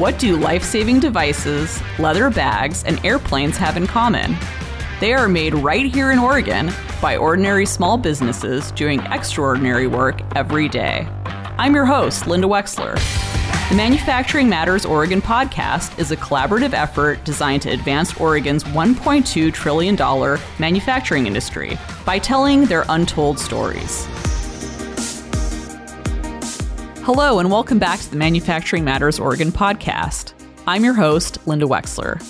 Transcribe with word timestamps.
What 0.00 0.18
do 0.18 0.38
life 0.38 0.62
saving 0.62 1.00
devices, 1.00 1.78
leather 1.98 2.30
bags, 2.30 2.84
and 2.84 3.04
airplanes 3.04 3.58
have 3.58 3.76
in 3.76 3.86
common? 3.86 4.34
They 4.98 5.12
are 5.12 5.28
made 5.28 5.52
right 5.52 5.84
here 5.84 6.10
in 6.10 6.18
Oregon 6.18 6.72
by 7.02 7.18
ordinary 7.18 7.66
small 7.66 7.98
businesses 7.98 8.72
doing 8.72 9.00
extraordinary 9.00 9.86
work 9.86 10.22
every 10.34 10.70
day. 10.70 11.06
I'm 11.58 11.74
your 11.74 11.84
host, 11.84 12.26
Linda 12.26 12.46
Wexler. 12.46 12.94
The 13.68 13.74
Manufacturing 13.74 14.48
Matters 14.48 14.86
Oregon 14.86 15.20
podcast 15.20 15.98
is 15.98 16.10
a 16.10 16.16
collaborative 16.16 16.72
effort 16.72 17.22
designed 17.24 17.60
to 17.64 17.68
advance 17.68 18.18
Oregon's 18.18 18.64
$1.2 18.64 19.52
trillion 19.52 19.96
manufacturing 20.58 21.26
industry 21.26 21.78
by 22.06 22.18
telling 22.18 22.64
their 22.64 22.86
untold 22.88 23.38
stories. 23.38 24.08
Hello, 27.12 27.40
and 27.40 27.50
welcome 27.50 27.80
back 27.80 27.98
to 27.98 28.08
the 28.08 28.16
Manufacturing 28.16 28.84
Matters 28.84 29.18
Oregon 29.18 29.50
podcast. 29.50 30.32
I'm 30.68 30.84
your 30.84 30.94
host, 30.94 31.44
Linda 31.44 31.66
Wexler. 31.66 32.22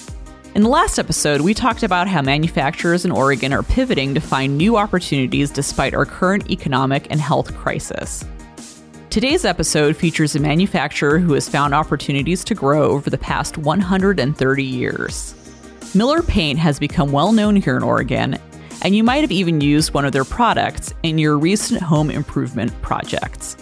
In 0.55 0.63
the 0.63 0.71
last 0.71 0.99
episode, 0.99 1.43
we 1.43 1.53
talked 1.53 1.83
about 1.83 2.09
how 2.09 2.23
manufacturers 2.23 3.05
in 3.05 3.11
Oregon 3.11 3.53
are 3.53 3.63
pivoting 3.63 4.15
to 4.15 4.23
find 4.23 4.57
new 4.57 4.79
opportunities 4.79 5.51
despite 5.51 5.93
our 5.93 6.07
current 6.07 6.51
economic 6.51 7.09
and 7.11 7.21
health 7.21 7.55
crisis. 7.59 8.25
Today's 9.11 9.45
episode 9.45 9.97
features 9.97 10.35
a 10.35 10.41
manufacturer 10.41 11.19
who 11.19 11.35
has 11.35 11.47
found 11.47 11.75
opportunities 11.75 12.43
to 12.45 12.55
grow 12.55 12.85
over 12.85 13.11
the 13.11 13.19
past 13.19 13.59
130 13.59 14.65
years. 14.65 15.35
Miller 15.95 16.23
Paint 16.23 16.59
has 16.59 16.79
become 16.79 17.13
well 17.13 17.33
known 17.33 17.55
here 17.55 17.77
in 17.77 17.83
Oregon, 17.83 18.39
and 18.81 18.97
you 18.97 19.05
might 19.05 19.21
have 19.21 19.31
even 19.31 19.61
used 19.61 19.93
one 19.93 20.07
of 20.07 20.13
their 20.13 20.25
products 20.25 20.95
in 21.03 21.19
your 21.19 21.37
recent 21.37 21.83
home 21.83 22.11
improvement 22.11 22.73
projects. 22.81 23.59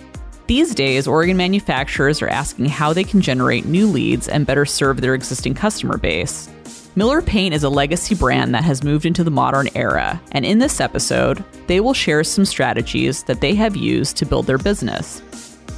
These 0.48 0.74
days, 0.74 1.06
Oregon 1.06 1.36
manufacturers 1.36 2.22
are 2.22 2.28
asking 2.28 2.70
how 2.70 2.94
they 2.94 3.04
can 3.04 3.20
generate 3.20 3.66
new 3.66 3.86
leads 3.86 4.28
and 4.28 4.46
better 4.46 4.64
serve 4.64 5.02
their 5.02 5.12
existing 5.12 5.52
customer 5.52 5.98
base. 5.98 6.48
Miller 6.96 7.20
Paint 7.20 7.54
is 7.54 7.64
a 7.64 7.68
legacy 7.68 8.14
brand 8.14 8.54
that 8.54 8.64
has 8.64 8.82
moved 8.82 9.04
into 9.04 9.22
the 9.22 9.30
modern 9.30 9.68
era, 9.74 10.18
and 10.32 10.46
in 10.46 10.58
this 10.58 10.80
episode, 10.80 11.44
they 11.66 11.80
will 11.80 11.92
share 11.92 12.24
some 12.24 12.46
strategies 12.46 13.24
that 13.24 13.42
they 13.42 13.54
have 13.54 13.76
used 13.76 14.16
to 14.16 14.24
build 14.24 14.46
their 14.46 14.56
business. 14.56 15.20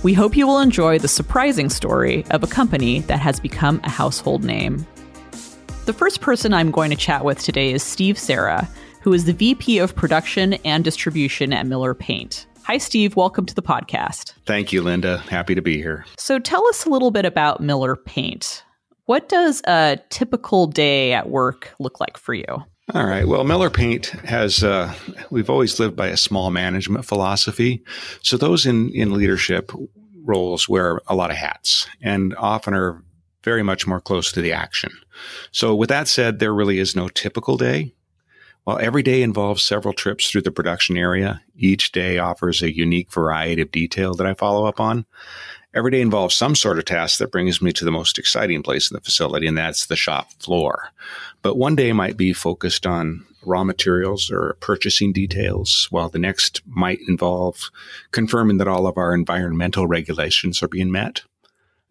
We 0.05 0.14
hope 0.14 0.36
you 0.36 0.47
will 0.47 0.61
enjoy 0.61 1.00
the 1.00 1.09
surprising 1.09 1.69
story 1.69 2.25
of 2.31 2.44
a 2.44 2.47
company 2.47 3.00
that 3.00 3.19
has 3.19 3.41
become 3.41 3.81
a 3.83 3.91
household 3.91 4.44
name. 4.44 4.87
The 5.87 5.92
first 5.92 6.20
person 6.20 6.55
I'm 6.55 6.70
going 6.70 6.91
to 6.91 6.97
chat 6.97 7.25
with 7.25 7.42
today 7.42 7.72
is 7.72 7.83
Steve 7.83 8.16
Serra, 8.16 8.69
who 9.00 9.12
is 9.14 9.25
the 9.25 9.33
VP 9.33 9.78
of 9.81 9.97
Production 9.97 10.55
and 10.64 10.84
Distribution 10.84 11.53
at 11.53 11.66
Miller 11.66 11.92
Paint. 11.92 12.47
Hi, 12.64 12.78
Steve. 12.78 13.16
Welcome 13.16 13.47
to 13.47 13.55
the 13.55 13.62
podcast. 13.62 14.34
Thank 14.47 14.72
you, 14.72 14.83
Linda. 14.83 15.19
Happy 15.19 15.55
to 15.55 15.62
be 15.62 15.77
here. 15.77 16.05
So, 16.19 16.39
tell 16.39 16.66
us 16.69 16.84
a 16.84 16.91
little 16.91 17.11
bit 17.11 17.25
about 17.25 17.61
Miller 17.61 17.97
Paint. 17.97 18.64
What 19.06 19.28
does 19.28 19.61
a 19.66 19.98
typical 20.11 20.66
day 20.66 21.12
at 21.12 21.28
work 21.28 21.75
look 21.81 21.98
like 21.98 22.16
for 22.16 22.33
you? 22.33 22.44
All 22.94 23.06
right. 23.06 23.27
Well, 23.27 23.44
Miller 23.44 23.70
Paint 23.70 24.06
has, 24.06 24.64
uh, 24.64 24.92
we've 25.31 25.50
always 25.50 25.78
lived 25.78 25.97
by 25.97 26.08
a 26.08 26.16
small 26.16 26.50
management 26.50 27.05
philosophy. 27.05 27.84
So 28.22 28.36
those 28.36 28.66
in, 28.66 28.91
in 28.91 29.12
leadership 29.12 29.70
roles 30.25 30.69
wear 30.69 31.00
a 31.06 31.14
lot 31.14 31.31
of 31.31 31.36
hats 31.36 31.88
and 32.00 32.34
often 32.36 32.75
are 32.75 33.03
very 33.42 33.62
much 33.62 33.86
more 33.86 34.00
close 34.00 34.33
to 34.33 34.41
the 34.41 34.53
action. 34.53 34.92
So 35.53 35.75
with 35.75 35.88
that 35.88 36.08
said, 36.08 36.38
there 36.38 36.55
really 36.55 36.78
is 36.78 36.97
no 36.97 37.08
typical 37.08 37.56
day. 37.56 37.94
While 38.70 38.78
every 38.80 39.02
day 39.02 39.22
involves 39.22 39.64
several 39.64 39.92
trips 39.92 40.30
through 40.30 40.42
the 40.42 40.52
production 40.52 40.96
area, 40.96 41.42
each 41.56 41.90
day 41.90 42.18
offers 42.18 42.62
a 42.62 42.72
unique 42.72 43.10
variety 43.10 43.62
of 43.62 43.72
detail 43.72 44.14
that 44.14 44.28
I 44.28 44.34
follow 44.34 44.64
up 44.64 44.78
on. 44.78 45.06
Every 45.74 45.90
day 45.90 46.00
involves 46.00 46.36
some 46.36 46.54
sort 46.54 46.78
of 46.78 46.84
task 46.84 47.18
that 47.18 47.32
brings 47.32 47.60
me 47.60 47.72
to 47.72 47.84
the 47.84 47.91
most 47.91 48.16
exciting 48.16 48.62
place 48.62 48.88
in 48.88 48.94
the 48.94 49.00
facility, 49.00 49.48
and 49.48 49.58
that's 49.58 49.86
the 49.86 49.96
shop 49.96 50.30
floor. 50.34 50.91
But 51.42 51.56
one 51.56 51.74
day 51.74 51.92
might 51.92 52.16
be 52.16 52.32
focused 52.32 52.86
on 52.86 53.26
raw 53.44 53.64
materials 53.64 54.30
or 54.30 54.56
purchasing 54.60 55.12
details, 55.12 55.88
while 55.91 56.09
the 56.09 56.20
next 56.20 56.62
might 56.64 57.00
involve 57.09 57.72
confirming 58.12 58.59
that 58.59 58.69
all 58.69 58.86
of 58.86 58.97
our 58.97 59.12
environmental 59.12 59.88
regulations 59.88 60.62
are 60.62 60.69
being 60.69 60.92
met. 60.92 61.22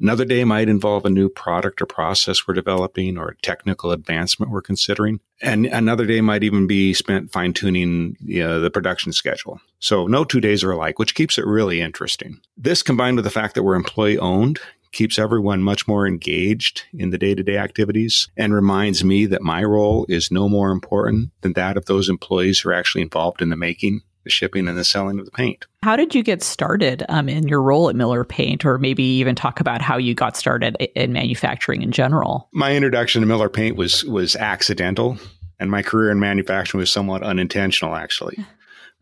Another 0.01 0.25
day 0.25 0.43
might 0.45 0.69
involve 0.69 1.05
a 1.05 1.09
new 1.09 1.27
product 1.29 1.81
or 1.81 1.85
process 1.85 2.47
we're 2.47 2.53
developing 2.53 3.17
or 3.17 3.29
a 3.29 3.37
technical 3.37 3.91
advancement 3.91 4.51
we're 4.51 4.61
considering. 4.61 5.19
And 5.41 5.65
another 5.65 6.05
day 6.05 6.21
might 6.21 6.43
even 6.43 6.67
be 6.67 6.93
spent 6.93 7.31
fine 7.31 7.53
tuning 7.53 8.15
you 8.21 8.43
know, 8.43 8.59
the 8.59 8.69
production 8.69 9.11
schedule. 9.11 9.59
So 9.79 10.07
no 10.07 10.23
two 10.23 10.41
days 10.41 10.63
are 10.63 10.71
alike, 10.71 10.99
which 10.99 11.15
keeps 11.15 11.37
it 11.37 11.45
really 11.45 11.81
interesting. 11.81 12.39
This 12.57 12.81
combined 12.81 13.17
with 13.17 13.25
the 13.25 13.31
fact 13.31 13.55
that 13.55 13.63
we're 13.63 13.75
employee 13.75 14.17
owned 14.17 14.59
keeps 14.91 15.19
everyone 15.19 15.61
much 15.61 15.87
more 15.87 16.07
engaged 16.07 16.83
in 16.93 17.11
the 17.11 17.17
day 17.17 17.35
to 17.35 17.43
day 17.43 17.57
activities 17.57 18.27
and 18.35 18.53
reminds 18.53 19.03
me 19.03 19.25
that 19.27 19.41
my 19.41 19.63
role 19.63 20.05
is 20.09 20.31
no 20.31 20.49
more 20.49 20.71
important 20.71 21.31
than 21.41 21.53
that 21.53 21.77
of 21.77 21.85
those 21.85 22.09
employees 22.09 22.59
who 22.59 22.69
are 22.69 22.73
actually 22.73 23.01
involved 23.01 23.41
in 23.41 23.49
the 23.49 23.55
making 23.55 24.01
the 24.23 24.29
shipping 24.29 24.67
and 24.67 24.77
the 24.77 24.83
selling 24.83 25.19
of 25.19 25.25
the 25.25 25.31
paint. 25.31 25.65
How 25.83 25.95
did 25.95 26.13
you 26.13 26.23
get 26.23 26.43
started 26.43 27.03
um, 27.09 27.29
in 27.29 27.47
your 27.47 27.61
role 27.61 27.89
at 27.89 27.95
Miller 27.95 28.23
Paint, 28.23 28.65
or 28.65 28.77
maybe 28.77 29.03
even 29.03 29.35
talk 29.35 29.59
about 29.59 29.81
how 29.81 29.97
you 29.97 30.13
got 30.13 30.35
started 30.35 30.75
in 30.95 31.13
manufacturing 31.13 31.81
in 31.81 31.91
general? 31.91 32.49
My 32.51 32.75
introduction 32.75 33.21
to 33.21 33.27
Miller 33.27 33.49
Paint 33.49 33.75
was 33.75 34.03
was 34.05 34.35
accidental, 34.35 35.17
and 35.59 35.71
my 35.71 35.81
career 35.81 36.11
in 36.11 36.19
manufacturing 36.19 36.79
was 36.79 36.91
somewhat 36.91 37.23
unintentional, 37.23 37.95
actually. 37.95 38.37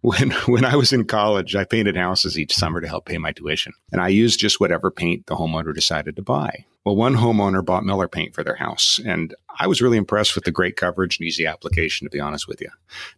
when 0.07 0.31
when 0.45 0.63
I 0.63 0.75
was 0.75 0.93
in 0.93 1.05
college, 1.05 1.55
I 1.55 1.65
painted 1.65 1.97
houses 1.97 2.39
each 2.39 2.55
summer 2.55 2.79
to 2.79 2.87
help 2.87 3.05
pay 3.05 3.17
my 3.17 3.33
tuition, 3.33 3.73
and 3.91 4.01
I 4.01 4.07
used 4.07 4.39
just 4.39 4.59
whatever 4.59 4.89
paint 4.89 5.25
the 5.25 5.35
homeowner 5.35 5.75
decided 5.75 6.15
to 6.15 6.21
buy. 6.21 6.65
Well, 6.85 6.95
one 6.95 7.15
homeowner 7.15 7.65
bought 7.65 7.83
Miller 7.83 8.07
paint 8.07 8.33
for 8.33 8.45
their 8.45 8.55
house, 8.55 9.01
and 9.05 9.35
I 9.59 9.67
was 9.67 9.81
really 9.81 9.97
impressed 9.97 10.35
with 10.35 10.45
the 10.45 10.51
great 10.51 10.77
coverage 10.77 11.19
and 11.19 11.27
easy 11.27 11.45
application, 11.45 12.05
to 12.05 12.09
be 12.09 12.21
honest 12.21 12.47
with 12.47 12.61
you. 12.61 12.69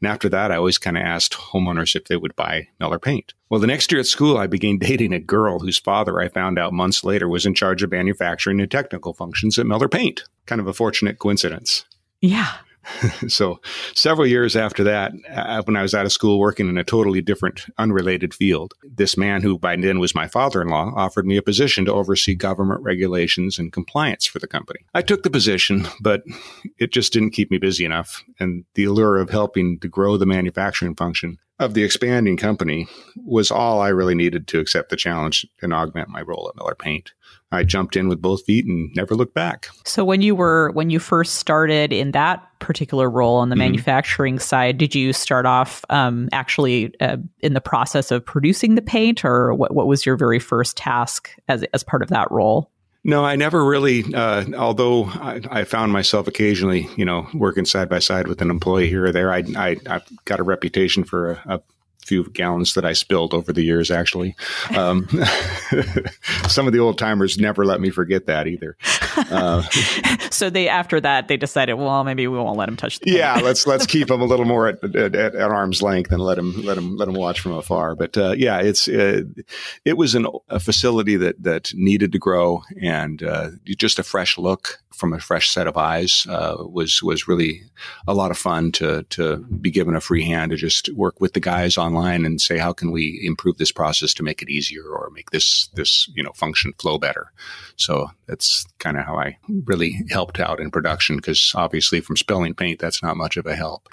And 0.01 0.09
after 0.09 0.27
that, 0.29 0.51
I 0.51 0.55
always 0.55 0.79
kind 0.79 0.97
of 0.97 1.03
asked 1.03 1.33
homeowners 1.33 1.95
if 1.95 2.05
they 2.05 2.17
would 2.17 2.35
buy 2.35 2.69
Miller 2.79 2.97
paint. 2.97 3.35
Well, 3.49 3.59
the 3.59 3.67
next 3.67 3.91
year 3.91 3.99
at 3.99 4.07
school, 4.07 4.37
I 4.37 4.47
began 4.47 4.77
dating 4.79 5.13
a 5.13 5.19
girl 5.19 5.59
whose 5.59 5.77
father 5.77 6.19
I 6.19 6.29
found 6.29 6.57
out 6.57 6.73
months 6.73 7.03
later 7.03 7.29
was 7.29 7.45
in 7.45 7.53
charge 7.53 7.83
of 7.83 7.91
manufacturing 7.91 8.59
and 8.59 8.71
technical 8.71 9.13
functions 9.13 9.59
at 9.59 9.67
Miller 9.67 9.87
Paint. 9.87 10.23
Kind 10.47 10.59
of 10.59 10.65
a 10.65 10.73
fortunate 10.73 11.19
coincidence. 11.19 11.85
Yeah. 12.21 12.51
so 13.27 13.59
several 13.93 14.27
years 14.27 14.55
after 14.55 14.83
that, 14.83 15.11
uh, 15.29 15.61
when 15.63 15.75
I 15.75 15.81
was 15.81 15.93
out 15.93 16.05
of 16.05 16.11
school 16.11 16.39
working 16.39 16.69
in 16.69 16.77
a 16.77 16.83
totally 16.83 17.21
different, 17.21 17.65
unrelated 17.77 18.33
field, 18.33 18.73
this 18.83 19.17
man 19.17 19.41
who 19.41 19.57
by 19.57 19.75
then 19.75 19.99
was 19.99 20.15
my 20.15 20.27
father-in-law 20.27 20.93
offered 20.95 21.25
me 21.25 21.37
a 21.37 21.41
position 21.41 21.85
to 21.85 21.93
oversee 21.93 22.35
government 22.35 22.81
regulations 22.81 23.59
and 23.59 23.73
compliance 23.73 24.25
for 24.25 24.39
the 24.39 24.47
company. 24.47 24.79
I 24.93 25.01
took 25.01 25.23
the 25.23 25.29
position, 25.29 25.87
but 26.01 26.23
it 26.77 26.91
just 26.91 27.13
didn't 27.13 27.31
keep 27.31 27.51
me 27.51 27.57
busy 27.57 27.85
enough. 27.85 28.23
And 28.39 28.65
the 28.75 28.85
allure 28.85 29.17
of 29.17 29.29
helping 29.29 29.79
to 29.79 29.87
grow 29.87 30.17
the 30.17 30.25
manufacturing 30.25 30.95
function 30.95 31.37
of 31.59 31.73
the 31.73 31.83
expanding 31.83 32.37
company 32.37 32.87
was 33.17 33.51
all 33.51 33.81
I 33.81 33.89
really 33.89 34.15
needed 34.15 34.47
to 34.47 34.59
accept 34.59 34.89
the 34.89 34.95
challenge 34.95 35.45
and 35.61 35.73
augment 35.73 36.09
my 36.09 36.21
role 36.21 36.49
at 36.49 36.55
Miller 36.55 36.75
Paint. 36.75 37.11
I 37.51 37.63
jumped 37.63 37.95
in 37.95 38.07
with 38.07 38.21
both 38.21 38.45
feet 38.45 38.65
and 38.65 38.91
never 38.95 39.15
looked 39.15 39.33
back. 39.33 39.69
So 39.83 40.05
when 40.05 40.21
you 40.21 40.35
were 40.35 40.71
when 40.71 40.89
you 40.89 40.99
first 40.99 41.35
started 41.35 41.91
in 41.91 42.11
that 42.11 42.45
particular 42.59 43.09
role 43.09 43.37
on 43.37 43.49
the 43.49 43.55
mm-hmm. 43.55 43.71
manufacturing 43.71 44.39
side, 44.39 44.77
did 44.77 44.93
you 44.93 45.13
start 45.13 45.45
off 45.45 45.83
um, 45.89 46.29
actually 46.31 46.93
uh, 46.99 47.17
in 47.39 47.53
the 47.53 47.61
process 47.61 48.11
of 48.11 48.25
producing 48.25 48.75
the 48.75 48.81
paint, 48.81 49.25
or 49.25 49.53
what, 49.53 49.73
what 49.73 49.87
was 49.87 50.05
your 50.05 50.15
very 50.15 50.39
first 50.39 50.77
task 50.77 51.31
as 51.47 51.63
as 51.73 51.83
part 51.83 52.01
of 52.01 52.09
that 52.09 52.29
role? 52.31 52.71
No, 53.03 53.23
I 53.23 53.35
never 53.37 53.63
really. 53.63 54.13
Uh, 54.13 54.45
although 54.57 55.05
I, 55.05 55.41
I, 55.49 55.63
found 55.63 55.93
myself 55.93 56.27
occasionally, 56.27 56.89
you 56.97 57.05
know, 57.05 57.27
working 57.33 57.63
side 57.63 57.87
by 57.87 57.99
side 57.99 58.27
with 58.27 58.41
an 58.41 58.49
employee 58.49 58.89
here 58.89 59.05
or 59.05 59.11
there, 59.13 59.31
I, 59.31 59.43
I 59.55 59.77
have 59.87 60.05
got 60.25 60.41
a 60.41 60.43
reputation 60.43 61.05
for 61.05 61.31
a, 61.31 61.55
a 61.55 61.61
few 62.09 62.27
gallons 62.31 62.73
that 62.73 62.83
I 62.83 62.93
spilled 62.93 63.35
over 63.35 63.53
the 63.53 63.61
years, 63.61 63.91
actually. 63.91 64.35
Um, 64.75 65.07
some 66.47 66.65
of 66.65 66.73
the 66.73 66.79
old 66.79 66.97
timers 66.97 67.37
never 67.37 67.65
let 67.65 67.79
me 67.79 67.91
forget 67.91 68.25
that 68.25 68.47
either. 68.47 68.75
Uh, 69.15 69.61
so 70.31 70.49
they, 70.49 70.67
after 70.67 70.99
that, 70.99 71.27
they 71.27 71.37
decided, 71.37 71.75
well, 71.75 72.03
maybe 72.03 72.27
we 72.27 72.37
won't 72.37 72.57
let 72.57 72.67
him 72.67 72.75
touch 72.75 72.99
the 72.99 73.11
Yeah, 73.11 73.35
let's, 73.35 73.67
let's 73.67 73.85
keep 73.85 74.09
him 74.11 74.21
a 74.21 74.25
little 74.25 74.45
more 74.45 74.67
at, 74.67 74.83
at, 74.95 75.15
at, 75.15 75.35
arm's 75.35 75.83
length 75.83 76.11
and 76.11 76.19
let 76.19 76.37
him, 76.37 76.65
let 76.65 76.77
him, 76.77 76.97
let 76.97 77.07
him 77.07 77.13
watch 77.13 77.39
from 77.39 77.53
afar. 77.53 77.95
But, 77.95 78.17
uh, 78.17 78.33
yeah, 78.35 78.59
it's, 78.59 78.87
uh, 78.87 79.21
it 79.85 79.95
was 79.95 80.15
an, 80.15 80.25
a 80.49 80.59
facility 80.59 81.15
that, 81.17 81.41
that 81.43 81.71
needed 81.75 82.11
to 82.13 82.19
grow 82.19 82.63
and, 82.81 83.21
uh, 83.21 83.51
just 83.77 83.99
a 83.99 84.03
fresh 84.03 84.37
look 84.37 84.81
from 84.93 85.13
a 85.13 85.19
fresh 85.19 85.49
set 85.49 85.67
of 85.67 85.77
eyes 85.77 86.25
uh, 86.29 86.57
was 86.59 87.01
was 87.03 87.27
really 87.27 87.61
a 88.07 88.13
lot 88.13 88.31
of 88.31 88.37
fun 88.37 88.71
to 88.71 89.03
to 89.03 89.37
be 89.37 89.71
given 89.71 89.95
a 89.95 90.01
free 90.01 90.23
hand 90.23 90.51
to 90.51 90.57
just 90.57 90.89
work 90.93 91.19
with 91.21 91.33
the 91.33 91.39
guys 91.39 91.77
online 91.77 92.25
and 92.25 92.41
say 92.41 92.57
how 92.57 92.73
can 92.73 92.91
we 92.91 93.19
improve 93.23 93.57
this 93.57 93.71
process 93.71 94.13
to 94.13 94.23
make 94.23 94.41
it 94.41 94.49
easier 94.49 94.83
or 94.83 95.09
make 95.13 95.29
this 95.31 95.69
this 95.75 96.09
you 96.15 96.23
know 96.23 96.31
function 96.33 96.73
flow 96.79 96.97
better. 96.97 97.31
So 97.75 98.09
that's 98.27 98.65
kind 98.79 98.97
of 98.97 99.05
how 99.05 99.17
I 99.17 99.37
really 99.65 100.03
helped 100.09 100.39
out 100.39 100.59
in 100.59 100.71
production 100.71 101.15
because 101.15 101.53
obviously 101.55 102.01
from 102.01 102.17
spilling 102.17 102.53
paint 102.53 102.79
that's 102.79 103.01
not 103.01 103.15
much 103.15 103.37
of 103.37 103.45
a 103.45 103.55
help. 103.55 103.87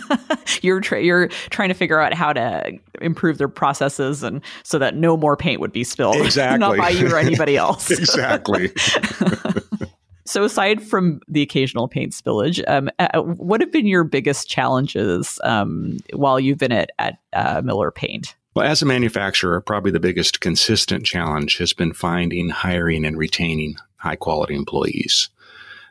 you're 0.62 0.80
tra- 0.80 1.02
you're 1.02 1.28
trying 1.50 1.68
to 1.68 1.74
figure 1.74 2.00
out 2.00 2.14
how 2.14 2.32
to 2.32 2.72
improve 3.00 3.38
their 3.38 3.48
processes 3.48 4.22
and 4.22 4.42
so 4.62 4.78
that 4.78 4.96
no 4.96 5.16
more 5.16 5.36
paint 5.36 5.60
would 5.60 5.72
be 5.72 5.84
spilled. 5.84 6.16
Exactly, 6.30 6.58
not 6.58 6.76
by 6.76 6.90
you 6.90 7.08
or 7.08 7.18
anybody 7.18 7.56
else. 7.56 7.90
exactly. 7.90 8.70
So, 10.30 10.44
aside 10.44 10.80
from 10.80 11.20
the 11.26 11.42
occasional 11.42 11.88
paint 11.88 12.12
spillage, 12.12 12.62
um, 12.68 12.88
uh, 13.00 13.20
what 13.20 13.60
have 13.60 13.72
been 13.72 13.88
your 13.88 14.04
biggest 14.04 14.48
challenges 14.48 15.40
um, 15.42 15.98
while 16.12 16.38
you've 16.38 16.58
been 16.58 16.70
at, 16.70 16.92
at 17.00 17.18
uh, 17.32 17.62
Miller 17.64 17.90
Paint? 17.90 18.36
Well, 18.54 18.64
as 18.64 18.80
a 18.80 18.86
manufacturer, 18.86 19.60
probably 19.60 19.90
the 19.90 19.98
biggest 19.98 20.40
consistent 20.40 21.04
challenge 21.04 21.58
has 21.58 21.72
been 21.72 21.92
finding, 21.92 22.48
hiring, 22.48 23.04
and 23.04 23.18
retaining 23.18 23.74
high 23.96 24.14
quality 24.14 24.54
employees. 24.54 25.30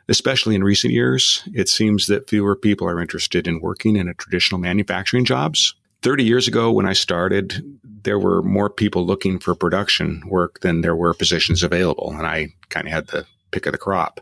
Especially 0.08 0.54
in 0.54 0.64
recent 0.64 0.94
years, 0.94 1.46
it 1.52 1.68
seems 1.68 2.06
that 2.06 2.30
fewer 2.30 2.56
people 2.56 2.88
are 2.88 2.98
interested 2.98 3.46
in 3.46 3.60
working 3.60 3.94
in 3.94 4.08
a 4.08 4.14
traditional 4.14 4.58
manufacturing 4.58 5.26
jobs. 5.26 5.74
30 6.00 6.24
years 6.24 6.48
ago, 6.48 6.72
when 6.72 6.86
I 6.86 6.94
started, 6.94 7.78
there 7.84 8.18
were 8.18 8.42
more 8.42 8.70
people 8.70 9.04
looking 9.04 9.38
for 9.38 9.54
production 9.54 10.22
work 10.26 10.60
than 10.60 10.80
there 10.80 10.96
were 10.96 11.12
positions 11.12 11.62
available. 11.62 12.14
And 12.16 12.26
I 12.26 12.54
kind 12.70 12.86
of 12.86 12.92
had 12.94 13.08
the 13.08 13.26
pick 13.50 13.66
of 13.66 13.72
the 13.72 13.78
crop. 13.78 14.20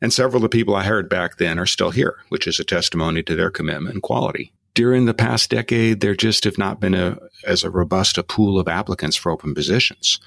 And 0.00 0.12
several 0.12 0.36
of 0.36 0.42
the 0.42 0.56
people 0.56 0.74
I 0.74 0.84
hired 0.84 1.08
back 1.08 1.36
then 1.36 1.58
are 1.58 1.66
still 1.66 1.90
here, 1.90 2.16
which 2.28 2.46
is 2.46 2.58
a 2.58 2.64
testimony 2.64 3.22
to 3.24 3.34
their 3.34 3.50
commitment 3.50 3.94
and 3.94 4.02
quality. 4.02 4.52
During 4.74 5.06
the 5.06 5.14
past 5.14 5.50
decade, 5.50 6.00
there 6.00 6.14
just 6.14 6.44
have 6.44 6.58
not 6.58 6.80
been 6.80 6.94
a, 6.94 7.18
as 7.44 7.64
a 7.64 7.70
robust 7.70 8.18
a 8.18 8.22
pool 8.22 8.58
of 8.58 8.68
applicants 8.68 9.16
for 9.16 9.32
open 9.32 9.54
positions. 9.54 10.20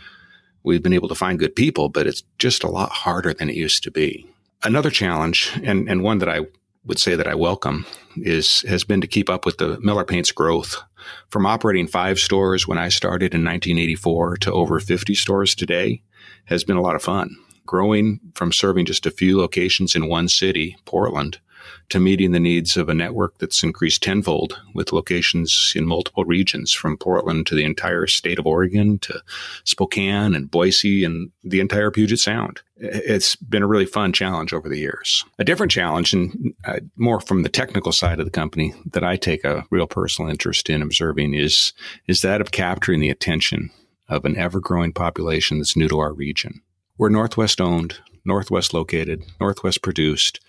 We've 0.63 0.83
been 0.83 0.94
able 0.94 1.07
to 1.07 1.15
find 1.15 1.39
good 1.39 1.56
people, 1.56 1.89
but 1.89 2.06
it's 2.06 2.24
just 2.38 2.63
a 2.63 2.69
lot 2.69 2.92
harder 2.92 3.33
than 3.33 3.50
it 3.50 3.56
used 3.56 3.83
to 3.83 3.92
be. 3.92 4.27
Another 4.63 4.89
challenge, 4.89 5.51
and, 5.63 5.89
and 5.89 6.03
one 6.03 6.19
that 6.19 6.30
I 6.30 6.42
would 6.86 7.00
say 7.00 7.15
that 7.15 7.27
I 7.27 7.36
welcome, 7.36 7.86
is 8.18 8.62
has 8.68 8.83
been 8.83 9.01
to 9.01 9.07
keep 9.07 9.30
up 9.30 9.45
with 9.45 9.57
the 9.57 9.80
Miller 9.80 10.03
Paint's 10.03 10.31
growth. 10.31 10.83
From 11.30 11.45
operating 11.45 11.88
five 11.88 12.19
stores 12.19 12.68
when 12.68 12.77
I 12.77 12.89
started 12.89 13.33
in 13.33 13.44
1984 13.44 14.38
to 14.38 14.51
over 14.51 14.80
50 14.80 15.15
stores 15.15 15.56
today 15.56 16.03
has 16.45 16.63
been 16.63 16.77
a 16.77 16.81
lot 16.81 16.95
of 16.95 17.03
fun. 17.03 17.36
Growing 17.66 18.19
from 18.34 18.52
serving 18.52 18.86
just 18.86 19.06
a 19.06 19.12
few 19.12 19.38
locations 19.38 19.96
in 19.96 20.08
one 20.08 20.28
city, 20.28 20.78
Portland, 20.86 21.40
to 21.90 22.00
meeting 22.00 22.31
the 22.31 22.40
needs 22.40 22.78
of 22.78 22.90
a 22.90 22.94
network 22.94 23.38
that's 23.38 23.63
increased 23.63 24.02
tenfold 24.02 24.60
with 24.74 24.94
locations 24.94 25.74
in 25.75 25.86
multiple 25.86 26.25
regions 26.25 26.72
from 26.72 26.98
Portland 26.98 27.46
to 27.48 27.56
the 27.56 27.66
entire 27.66 28.08
state 28.08 28.40
of 28.40 28.48
Oregon 28.48 28.98
to 29.00 29.22
Spokane 29.63 30.34
and 30.34 30.50
Boise 30.50 31.04
and 31.04 31.31
the 31.44 31.60
entire 31.60 31.92
Puget 31.92 32.19
Sound. 32.19 32.62
It's 32.78 33.36
been 33.36 33.63
a 33.63 33.68
really 33.68 33.86
fun 33.86 34.13
challenge 34.13 34.54
over 34.54 34.69
the 34.69 34.80
years. 34.80 35.24
A 35.38 35.44
different 35.44 35.72
challenge, 35.72 36.13
and 36.13 36.54
uh, 36.66 36.80
more 36.96 37.19
from 37.19 37.44
the 37.44 37.50
technical 37.50 37.92
side 37.92 38.19
of 38.19 38.25
the 38.25 38.31
company 38.31 38.74
that 38.92 39.04
I 39.04 39.18
take 39.18 39.44
a 39.44 39.66
real 39.69 39.88
personal 39.88 40.31
interest 40.31 40.69
in 40.69 40.81
observing, 40.81 41.34
is, 41.34 41.74
is 42.08 42.22
that 42.22 42.42
of 42.42 42.52
capturing 42.52 43.02
the 43.02 43.10
attention 43.10 43.69
of 44.10 44.25
an 44.25 44.38
ever 44.38 44.60
growing 44.60 44.94
population 44.94 45.60
that's 45.60 45.75
new 45.75 45.88
to 45.88 46.00
our 46.00 46.13
region. 46.13 46.62
We're 46.98 47.10
Northwest 47.10 47.60
owned, 47.60 48.00
Northwest 48.26 48.74
located, 48.74 49.24
Northwest 49.40 49.82
produced, 49.82 50.40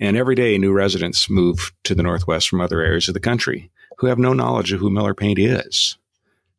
and 0.00 0.16
every 0.16 0.34
day, 0.34 0.58
new 0.58 0.72
residents 0.72 1.30
move 1.30 1.72
to 1.84 1.94
the 1.94 2.02
Northwest 2.02 2.48
from 2.48 2.60
other 2.60 2.80
areas 2.80 3.08
of 3.08 3.14
the 3.14 3.20
country 3.20 3.70
who 3.98 4.08
have 4.08 4.18
no 4.18 4.32
knowledge 4.32 4.72
of 4.72 4.80
who 4.80 4.90
Miller 4.90 5.14
Paint 5.14 5.38
is. 5.38 5.96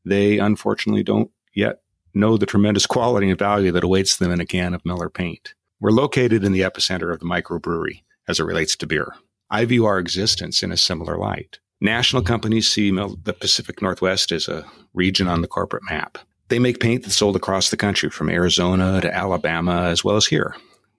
They 0.06 0.40
unfortunately 0.40 1.04
don't 1.04 1.30
yet 1.54 1.82
know 2.14 2.38
the 2.38 2.46
tremendous 2.46 2.86
quality 2.86 3.30
and 3.30 3.38
value 3.38 3.72
that 3.74 3.84
awaits 3.84 4.18
them 4.18 4.32
in 4.32 4.40
a 4.40 4.46
can 4.46 4.74
of 4.74 4.86
Miller 4.86 5.10
Paint. 5.10 5.54
We're 5.81 5.92
located 5.92 6.44
in 6.44 6.54
the 6.54 6.62
epicenter 6.62 7.14
of 7.14 7.20
the 7.20 7.26
microbrewery 7.26 8.04
as 8.28 8.40
it 8.40 8.46
relates 8.46 8.76
to 8.78 8.88
beer. 8.88 9.14
I 9.50 9.66
view 9.66 9.86
our 9.86 10.00
existence 10.00 10.64
in 10.64 10.72
a 10.72 10.78
similar 10.78 11.18
light. 11.18 11.60
National 11.81 12.22
companies 12.22 12.70
see 12.70 12.90
the 12.90 13.36
Pacific 13.40 13.81
Northwest 13.81 14.31
as 14.31 14.48
a 14.48 14.66
region 14.94 15.28
on 15.28 15.42
the 15.42 15.48
corporate 15.48 15.84
map. 15.84 16.18
They 16.47 16.59
make 16.59 16.80
paint 16.80 17.03
that's 17.03 17.15
sold 17.15 17.36
across 17.36 17.69
the 17.69 17.77
country 17.77 18.09
from 18.09 18.30
Arizona 18.30 19.01
to 19.01 19.13
Alabama 19.13 19.83
as 19.83 20.03
well 20.03 20.15
as 20.15 20.27
here 20.27 20.56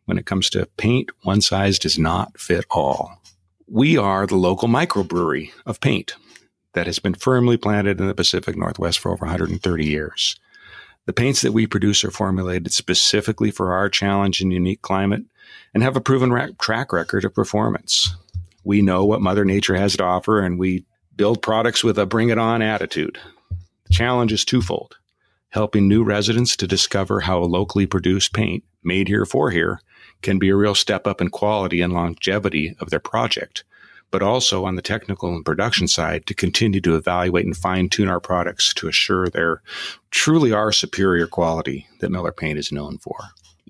when 0.06 0.18
it 0.18 0.26
comes 0.26 0.48
to 0.50 0.66
paint, 0.76 1.10
one 1.22 1.40
size 1.40 1.78
does 1.78 1.98
not 1.98 2.40
fit 2.40 2.64
all. 2.70 3.20
We 3.68 3.98
are 3.98 4.26
the 4.26 4.36
local 4.36 4.68
microbrewery 4.68 5.50
of 5.66 5.80
paint 5.80 6.14
that 6.72 6.86
has 6.86 6.98
been 6.98 7.14
firmly 7.14 7.56
planted 7.56 8.00
in 8.00 8.06
the 8.06 8.14
Pacific 8.14 8.56
Northwest 8.56 9.00
for 9.00 9.12
over 9.12 9.26
130 9.26 9.84
years. 9.84 10.38
The 11.06 11.12
paints 11.12 11.42
that 11.42 11.52
we 11.52 11.66
produce 11.66 12.04
are 12.04 12.10
formulated 12.10 12.72
specifically 12.72 13.50
for 13.50 13.72
our 13.72 13.88
challenge 13.88 14.40
and 14.40 14.52
unique 14.52 14.82
climate 14.82 15.24
and 15.74 15.82
have 15.82 15.96
a 15.96 16.00
proven 16.00 16.32
ra- 16.32 16.48
track 16.58 16.92
record 16.92 17.24
of 17.24 17.34
performance. 17.34 18.14
We 18.64 18.82
know 18.82 19.04
what 19.04 19.20
Mother 19.20 19.44
Nature 19.44 19.76
has 19.76 19.96
to 19.96 20.04
offer 20.04 20.40
and 20.40 20.58
we 20.58 20.84
build 21.14 21.42
products 21.42 21.82
with 21.82 21.98
a 21.98 22.06
bring 22.06 22.28
it 22.28 22.38
on 22.38 22.62
attitude. 22.62 23.18
The 23.88 23.94
challenge 23.94 24.32
is 24.32 24.44
twofold 24.44 24.96
helping 25.56 25.88
new 25.88 26.04
residents 26.04 26.54
to 26.54 26.66
discover 26.66 27.20
how 27.20 27.38
a 27.38 27.48
locally 27.48 27.86
produced 27.86 28.34
paint 28.34 28.62
made 28.84 29.08
here 29.08 29.24
for 29.24 29.50
here 29.50 29.80
can 30.20 30.38
be 30.38 30.50
a 30.50 30.54
real 30.54 30.74
step 30.74 31.06
up 31.06 31.18
in 31.18 31.30
quality 31.30 31.80
and 31.80 31.94
longevity 31.94 32.76
of 32.78 32.90
their 32.90 33.00
project, 33.00 33.64
but 34.10 34.22
also 34.22 34.66
on 34.66 34.74
the 34.76 34.82
technical 34.82 35.34
and 35.34 35.46
production 35.46 35.88
side 35.88 36.26
to 36.26 36.34
continue 36.34 36.78
to 36.78 36.94
evaluate 36.94 37.46
and 37.46 37.56
fine 37.56 37.88
tune 37.88 38.06
our 38.06 38.20
products 38.20 38.74
to 38.74 38.86
assure 38.86 39.30
they're 39.30 39.62
truly 40.10 40.52
are 40.52 40.72
superior 40.72 41.26
quality 41.26 41.88
that 42.00 42.10
Miller 42.10 42.32
Paint 42.32 42.58
is 42.58 42.70
known 42.70 42.98
for. 42.98 43.16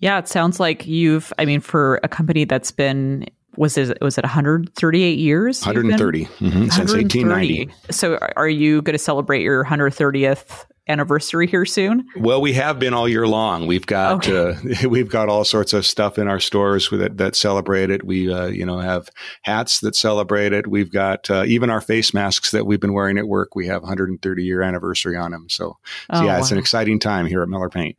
Yeah, 0.01 0.19
it 0.19 0.27
sounds 0.27 0.59
like 0.59 0.89
you've, 0.89 1.33
I 1.39 1.45
mean, 1.45 1.61
for 1.61 2.01
a 2.03 2.09
company 2.09 2.45
that's 2.45 2.73
been 2.73 3.27
was 3.57 3.79
it 3.79 3.97
was 4.03 4.19
it 4.19 4.25
138 4.25 5.19
years 5.19 5.65
130 5.65 6.25
mm-hmm, 6.27 6.69
since 6.69 6.93
1890 6.93 7.71
so 7.91 8.19
are 8.37 8.51
you 8.51 8.83
going 8.83 8.93
to 8.93 8.99
celebrate 8.99 9.41
your 9.41 9.65
130th 9.65 10.67
anniversary 10.89 11.47
here 11.47 11.65
soon? 11.65 12.07
Well, 12.17 12.41
we 12.41 12.53
have 12.55 12.79
been 12.79 12.95
all 12.95 13.09
year 13.09 13.27
long. 13.27 13.67
We've 13.67 13.87
got 13.87 14.29
okay. 14.29 14.85
uh, 14.85 14.89
we've 14.89 15.09
got 15.09 15.29
all 15.29 15.45
sorts 15.45 15.73
of 15.73 15.85
stuff 15.85 16.19
in 16.19 16.29
our 16.29 16.41
stores 16.41 16.89
that, 16.91 17.17
that 17.19 17.37
celebrate 17.37 17.91
it. 17.91 18.05
We 18.05 18.33
uh, 18.33 18.47
you 18.47 18.65
know 18.65 18.79
have 18.79 19.09
hats 19.43 19.81
that 19.81 19.97
celebrate 19.97 20.53
it. 20.53 20.67
We've 20.67 20.91
got 20.91 21.31
uh, 21.31 21.45
even 21.47 21.71
our 21.71 21.81
face 21.81 22.15
masks 22.15 22.51
that 22.51 22.67
we've 22.67 22.81
been 22.81 22.93
wearing 22.93 23.19
at 23.19 23.29
work. 23.29 23.55
We 23.55 23.67
have 23.67 23.83
130 23.83 24.45
year 24.45 24.63
anniversary 24.63 25.17
on 25.17 25.33
them. 25.33 25.49
So, 25.49 25.57
so 25.67 25.77
oh, 26.11 26.25
yeah, 26.25 26.35
wow. 26.35 26.39
it's 26.39 26.51
an 26.51 26.59
exciting 26.59 26.99
time 26.99 27.27
here 27.27 27.43
at 27.43 27.49
Miller 27.49 27.71
Paint. 27.71 27.97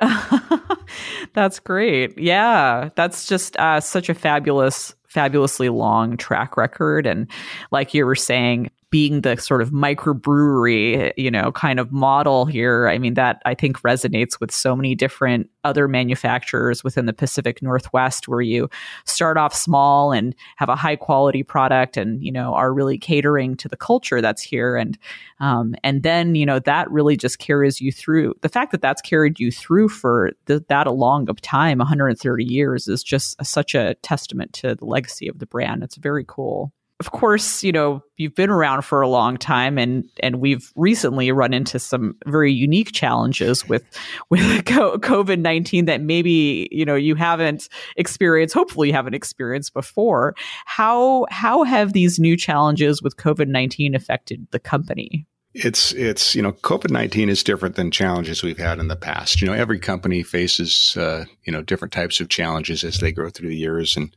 that's 1.34 1.60
great. 1.60 2.18
Yeah, 2.18 2.90
that's 2.96 3.26
just 3.26 3.56
uh, 3.56 3.80
such 3.80 4.08
a 4.08 4.14
fabulous 4.14 4.94
fabulously 5.14 5.68
long 5.68 6.16
track 6.16 6.56
record 6.56 7.06
and 7.06 7.30
like 7.70 7.94
you 7.94 8.04
were 8.04 8.16
saying 8.16 8.68
being 8.94 9.22
the 9.22 9.36
sort 9.36 9.60
of 9.60 9.70
microbrewery, 9.70 11.12
you 11.16 11.28
know, 11.28 11.50
kind 11.50 11.80
of 11.80 11.90
model 11.90 12.44
here. 12.44 12.86
I 12.86 12.96
mean, 12.96 13.14
that 13.14 13.42
I 13.44 13.52
think 13.52 13.80
resonates 13.82 14.38
with 14.38 14.52
so 14.52 14.76
many 14.76 14.94
different 14.94 15.50
other 15.64 15.88
manufacturers 15.88 16.84
within 16.84 17.06
the 17.06 17.12
Pacific 17.12 17.60
Northwest 17.60 18.28
where 18.28 18.40
you 18.40 18.70
start 19.04 19.36
off 19.36 19.52
small 19.52 20.12
and 20.12 20.32
have 20.58 20.68
a 20.68 20.76
high 20.76 20.94
quality 20.94 21.42
product 21.42 21.96
and, 21.96 22.22
you 22.22 22.30
know, 22.30 22.54
are 22.54 22.72
really 22.72 22.96
catering 22.96 23.56
to 23.56 23.66
the 23.66 23.76
culture 23.76 24.20
that's 24.20 24.42
here. 24.42 24.76
And, 24.76 24.96
um, 25.40 25.74
and 25.82 26.04
then, 26.04 26.36
you 26.36 26.46
know, 26.46 26.60
that 26.60 26.88
really 26.88 27.16
just 27.16 27.40
carries 27.40 27.80
you 27.80 27.90
through. 27.90 28.34
The 28.42 28.48
fact 28.48 28.70
that 28.70 28.80
that's 28.80 29.02
carried 29.02 29.40
you 29.40 29.50
through 29.50 29.88
for 29.88 30.30
the, 30.44 30.64
that 30.68 30.86
long 30.86 31.28
of 31.28 31.40
time, 31.40 31.78
130 31.78 32.44
years, 32.44 32.86
is 32.86 33.02
just 33.02 33.34
a, 33.40 33.44
such 33.44 33.74
a 33.74 33.94
testament 34.02 34.52
to 34.52 34.76
the 34.76 34.84
legacy 34.84 35.26
of 35.26 35.40
the 35.40 35.46
brand. 35.46 35.82
It's 35.82 35.96
very 35.96 36.24
cool 36.24 36.72
of 37.00 37.10
course, 37.10 37.64
you 37.64 37.72
know, 37.72 38.02
you've 38.16 38.36
been 38.36 38.50
around 38.50 38.82
for 38.82 39.00
a 39.00 39.08
long 39.08 39.36
time 39.36 39.78
and 39.78 40.08
and 40.20 40.40
we've 40.40 40.72
recently 40.76 41.32
run 41.32 41.52
into 41.52 41.78
some 41.78 42.16
very 42.26 42.52
unique 42.52 42.92
challenges 42.92 43.68
with 43.68 43.82
with 44.30 44.40
COVID-19 44.64 45.86
that 45.86 46.00
maybe, 46.00 46.68
you 46.70 46.84
know, 46.84 46.94
you 46.94 47.14
haven't 47.14 47.68
experienced, 47.96 48.54
hopefully 48.54 48.88
you 48.88 48.94
haven't 48.94 49.14
experienced 49.14 49.74
before. 49.74 50.34
How 50.66 51.26
how 51.30 51.64
have 51.64 51.92
these 51.92 52.18
new 52.18 52.36
challenges 52.36 53.02
with 53.02 53.16
COVID-19 53.16 53.94
affected 53.94 54.46
the 54.52 54.60
company? 54.60 55.26
It's 55.52 55.92
it's 55.92 56.34
you 56.34 56.42
know 56.42 56.52
COVID 56.52 56.90
nineteen 56.90 57.28
is 57.28 57.44
different 57.44 57.76
than 57.76 57.92
challenges 57.92 58.42
we've 58.42 58.58
had 58.58 58.80
in 58.80 58.88
the 58.88 58.96
past. 58.96 59.40
You 59.40 59.46
know 59.46 59.52
every 59.52 59.78
company 59.78 60.24
faces 60.24 60.96
uh, 60.96 61.26
you 61.44 61.52
know 61.52 61.62
different 61.62 61.92
types 61.92 62.20
of 62.20 62.28
challenges 62.28 62.82
as 62.82 62.98
they 62.98 63.12
grow 63.12 63.30
through 63.30 63.50
the 63.50 63.56
years, 63.56 63.96
and 63.96 64.14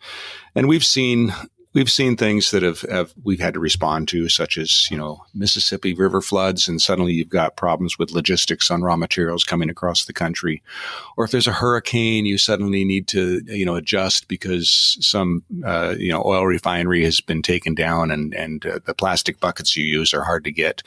and 0.55 0.67
we've 0.67 0.85
seen 0.85 1.31
we've 1.73 1.91
seen 1.91 2.15
things 2.15 2.51
that 2.51 2.63
have, 2.63 2.81
have, 2.81 3.13
we've 3.23 3.39
had 3.39 3.53
to 3.53 3.59
respond 3.59 4.07
to, 4.09 4.29
such 4.29 4.57
as 4.57 4.89
you 4.89 4.97
know 4.97 5.23
Mississippi 5.33 5.93
River 5.93 6.21
floods, 6.21 6.67
and 6.67 6.81
suddenly 6.81 7.13
you've 7.13 7.29
got 7.29 7.55
problems 7.55 7.97
with 7.97 8.11
logistics 8.11 8.71
on 8.71 8.81
raw 8.81 8.95
materials 8.95 9.43
coming 9.43 9.69
across 9.69 10.05
the 10.05 10.13
country, 10.13 10.61
or 11.15 11.25
if 11.25 11.31
there's 11.31 11.47
a 11.47 11.53
hurricane, 11.53 12.25
you 12.25 12.37
suddenly 12.37 12.83
need 12.83 13.07
to 13.09 13.41
you 13.45 13.65
know 13.65 13.75
adjust 13.75 14.27
because 14.27 14.97
some 15.01 15.43
uh, 15.65 15.95
you 15.97 16.11
know 16.11 16.23
oil 16.25 16.45
refinery 16.45 17.03
has 17.03 17.21
been 17.21 17.41
taken 17.41 17.73
down, 17.73 18.11
and 18.11 18.33
and 18.33 18.65
uh, 18.65 18.79
the 18.85 18.93
plastic 18.93 19.39
buckets 19.39 19.75
you 19.75 19.85
use 19.85 20.13
are 20.13 20.23
hard 20.23 20.43
to 20.43 20.51
get. 20.51 20.83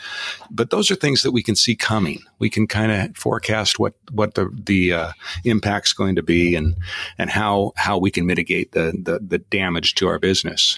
But 0.50 0.70
those 0.70 0.90
are 0.90 0.96
things 0.96 1.22
that 1.22 1.32
we 1.32 1.42
can 1.42 1.56
see 1.56 1.76
coming. 1.76 2.20
We 2.38 2.50
can 2.50 2.66
kind 2.66 2.92
of 2.92 3.16
forecast 3.16 3.78
what 3.78 3.94
what 4.10 4.34
the 4.34 4.50
the 4.52 4.92
uh, 4.92 5.12
impact's 5.44 5.92
going 5.92 6.16
to 6.16 6.22
be, 6.22 6.54
and 6.54 6.76
and 7.18 7.30
how 7.30 7.72
how 7.76 7.99
we 7.99 8.10
can 8.10 8.26
mitigate 8.26 8.72
the 8.72 8.92
the, 9.00 9.18
the 9.20 9.38
damage 9.38 9.94
to 9.96 10.08
our 10.08 10.18
business. 10.18 10.69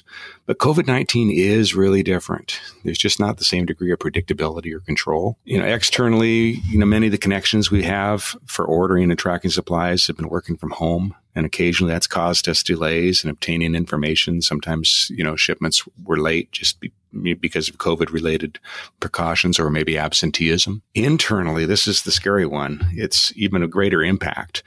But 0.46 0.58
COVID 0.58 0.87
19 0.87 1.30
is 1.30 1.75
really 1.75 2.02
different. 2.02 2.61
There's 2.84 2.99
just 2.99 3.20
not 3.20 3.37
the 3.37 3.44
same 3.44 3.66
degree 3.66 3.92
of 3.92 3.99
predictability 3.99 4.72
or 4.72 4.80
control. 4.80 5.38
You 5.44 5.58
know, 5.58 5.66
externally, 5.66 6.61
you 6.68 6.78
know, 6.78 6.87
many 6.87 7.06
of 7.06 7.12
the 7.12 7.18
connections 7.18 7.70
we 7.70 7.82
have 7.82 8.37
for 8.46 8.64
ordering 8.64 9.11
and 9.11 9.18
tracking 9.18 9.50
supplies 9.50 10.06
have 10.06 10.16
been 10.16 10.28
working 10.28 10.56
from 10.56 10.70
home. 10.70 11.14
And 11.34 11.46
occasionally 11.46 11.92
that's 11.92 12.06
caused 12.06 12.49
us 12.49 12.62
delays 12.62 13.25
in 13.25 13.30
obtaining 13.30 13.75
information. 13.75 14.42
Sometimes, 14.42 15.11
you 15.11 15.25
know, 15.25 15.37
shipments 15.37 15.84
were 16.04 16.18
late 16.18 16.52
just 16.52 16.78
be, 16.80 16.92
because 17.34 17.68
of 17.68 17.78
COVID 17.78 18.11
related 18.11 18.58
precautions 19.00 19.58
or 19.58 19.70
maybe 19.70 19.99
absenteeism. 19.99 20.82
Internally, 20.94 21.66
this 21.66 21.87
is 21.87 22.02
the 22.02 22.11
scary 22.11 22.46
one. 22.46 22.87
It's 22.92 23.32
even 23.37 23.62
a 23.62 23.68
greater 23.68 24.02
impact. 24.02 24.62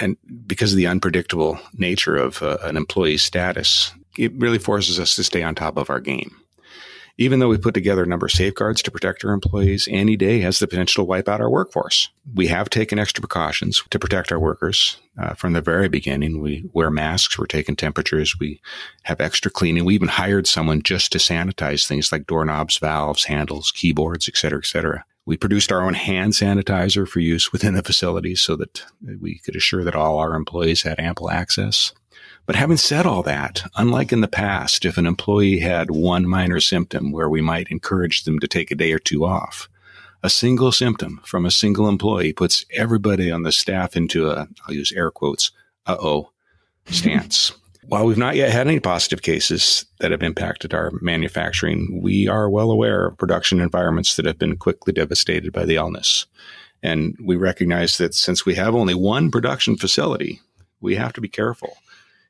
And 0.00 0.16
because 0.46 0.72
of 0.72 0.76
the 0.76 0.86
unpredictable 0.86 1.58
nature 1.74 2.16
of 2.16 2.42
uh, 2.42 2.58
an 2.62 2.76
employee's 2.76 3.22
status, 3.22 3.92
it 4.18 4.32
really 4.34 4.58
forces 4.58 4.98
us 5.00 5.14
to 5.16 5.24
stay 5.24 5.42
on 5.42 5.54
top 5.54 5.76
of 5.76 5.90
our 5.90 6.00
game. 6.00 6.36
Even 7.16 7.38
though 7.38 7.48
we 7.48 7.58
put 7.58 7.74
together 7.74 8.02
a 8.02 8.06
number 8.08 8.26
of 8.26 8.32
safeguards 8.32 8.82
to 8.82 8.90
protect 8.90 9.24
our 9.24 9.32
employees, 9.32 9.86
any 9.88 10.16
day 10.16 10.40
has 10.40 10.58
the 10.58 10.66
potential 10.66 11.04
to 11.04 11.08
wipe 11.08 11.28
out 11.28 11.40
our 11.40 11.48
workforce. 11.48 12.08
We 12.34 12.48
have 12.48 12.68
taken 12.68 12.98
extra 12.98 13.20
precautions 13.20 13.84
to 13.90 14.00
protect 14.00 14.32
our 14.32 14.40
workers. 14.40 15.00
Uh, 15.16 15.34
from 15.34 15.52
the 15.52 15.60
very 15.60 15.88
beginning, 15.88 16.40
we 16.40 16.68
wear 16.72 16.90
masks, 16.90 17.38
we're 17.38 17.46
taking 17.46 17.76
temperatures, 17.76 18.34
we 18.40 18.60
have 19.04 19.20
extra 19.20 19.48
cleaning. 19.48 19.84
We 19.84 19.94
even 19.94 20.08
hired 20.08 20.48
someone 20.48 20.82
just 20.82 21.12
to 21.12 21.18
sanitize 21.18 21.86
things 21.86 22.10
like 22.10 22.26
doorknobs, 22.26 22.78
valves, 22.78 23.24
handles, 23.26 23.70
keyboards, 23.70 24.28
et 24.28 24.36
cetera, 24.36 24.58
et 24.58 24.66
cetera. 24.66 25.04
We 25.26 25.36
produced 25.36 25.72
our 25.72 25.82
own 25.82 25.94
hand 25.94 26.34
sanitizer 26.34 27.08
for 27.08 27.20
use 27.20 27.50
within 27.50 27.74
the 27.74 27.82
facility 27.82 28.34
so 28.34 28.56
that 28.56 28.84
we 29.20 29.38
could 29.38 29.56
assure 29.56 29.82
that 29.84 29.94
all 29.94 30.18
our 30.18 30.34
employees 30.34 30.82
had 30.82 31.00
ample 31.00 31.30
access. 31.30 31.92
But 32.46 32.56
having 32.56 32.76
said 32.76 33.06
all 33.06 33.22
that, 33.22 33.62
unlike 33.74 34.12
in 34.12 34.20
the 34.20 34.28
past, 34.28 34.84
if 34.84 34.98
an 34.98 35.06
employee 35.06 35.60
had 35.60 35.90
one 35.90 36.28
minor 36.28 36.60
symptom 36.60 37.10
where 37.10 37.28
we 37.28 37.40
might 37.40 37.68
encourage 37.70 38.24
them 38.24 38.38
to 38.38 38.48
take 38.48 38.70
a 38.70 38.74
day 38.74 38.92
or 38.92 38.98
two 38.98 39.24
off, 39.24 39.68
a 40.22 40.28
single 40.28 40.72
symptom 40.72 41.20
from 41.24 41.46
a 41.46 41.50
single 41.50 41.88
employee 41.88 42.32
puts 42.32 42.66
everybody 42.72 43.30
on 43.30 43.42
the 43.42 43.52
staff 43.52 43.96
into 43.96 44.30
a, 44.30 44.48
I'll 44.66 44.74
use 44.74 44.92
air 44.92 45.10
quotes, 45.10 45.52
uh 45.86 45.96
oh 45.98 46.30
stance. 46.86 47.52
While 47.86 48.06
we've 48.06 48.18
not 48.18 48.36
yet 48.36 48.50
had 48.50 48.66
any 48.66 48.80
positive 48.80 49.22
cases 49.22 49.84
that 50.00 50.10
have 50.10 50.22
impacted 50.22 50.72
our 50.72 50.90
manufacturing, 51.00 52.00
we 52.02 52.28
are 52.28 52.48
well 52.48 52.70
aware 52.70 53.06
of 53.06 53.18
production 53.18 53.60
environments 53.60 54.16
that 54.16 54.24
have 54.24 54.38
been 54.38 54.56
quickly 54.56 54.92
devastated 54.92 55.52
by 55.52 55.64
the 55.64 55.76
illness. 55.76 56.26
And 56.82 57.16
we 57.22 57.36
recognize 57.36 57.98
that 57.98 58.14
since 58.14 58.44
we 58.44 58.54
have 58.54 58.74
only 58.74 58.94
one 58.94 59.30
production 59.30 59.76
facility, 59.76 60.40
we 60.80 60.96
have 60.96 61.12
to 61.14 61.20
be 61.20 61.28
careful 61.28 61.76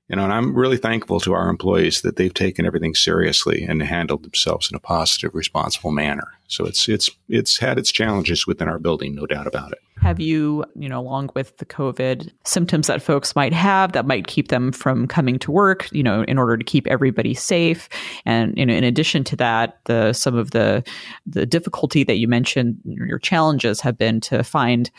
you 0.09 0.17
know, 0.17 0.25
and 0.25 0.33
I'm 0.33 0.55
really 0.55 0.77
thankful 0.77 1.19
to 1.21 1.33
our 1.33 1.49
employees 1.49 2.03
that 2.03 2.17
they've 2.17 2.33
taken 2.33 2.67
everything 2.67 2.95
seriously 2.95 3.65
and 3.65 3.83
handled 3.83 4.23
themselves 4.23 4.71
in 4.71 4.77
a 4.77 4.81
positive, 4.81 5.35
responsible 5.35 5.93
manner. 5.93 6.29
So 6.47 6.67
it's 6.67 6.89
it's 6.91 7.09
it's 7.29 7.59
had 7.59 7.79
its 7.79 7.91
challenges 7.91 8.47
within 8.47 8.69
our 8.69 8.79
building, 8.79 9.15
no 9.15 9.25
doubt 9.25 9.47
about 9.47 9.73
it. 9.73 9.79
Have 10.03 10.21
you, 10.21 10.67
you 10.75 10.91
know, 10.91 11.01
along 11.01 11.31
with 11.35 11.57
the 11.57 11.65
COVID 11.65 12.31
symptoms 12.45 12.87
that 12.89 13.01
folks 13.01 13.35
might 13.35 13.55
have 13.55 13.93
that 13.93 14.05
might 14.05 14.27
keep 14.27 14.49
them 14.49 14.73
from 14.73 15.07
coming 15.07 15.39
to 15.39 15.51
work, 15.51 15.89
you 15.91 16.03
know, 16.03 16.23
in 16.25 16.37
order 16.37 16.59
to 16.59 16.65
keep 16.65 16.87
everybody 16.87 17.33
safe, 17.33 17.89
and 18.27 18.53
you 18.59 18.67
know, 18.67 18.75
in 18.75 18.85
addition 18.85 19.25
to 19.25 19.37
that, 19.37 19.79
the 19.85 20.13
some 20.13 20.37
of 20.37 20.51
the 20.51 20.85
the 21.25 21.47
difficulty 21.47 22.05
that 22.05 22.19
you 22.19 22.29
mentioned, 22.29 22.79
your 22.85 23.19
challenges 23.19 23.81
have 23.81 23.97
been 23.97 24.21
to 24.21 24.45
find 24.45 24.91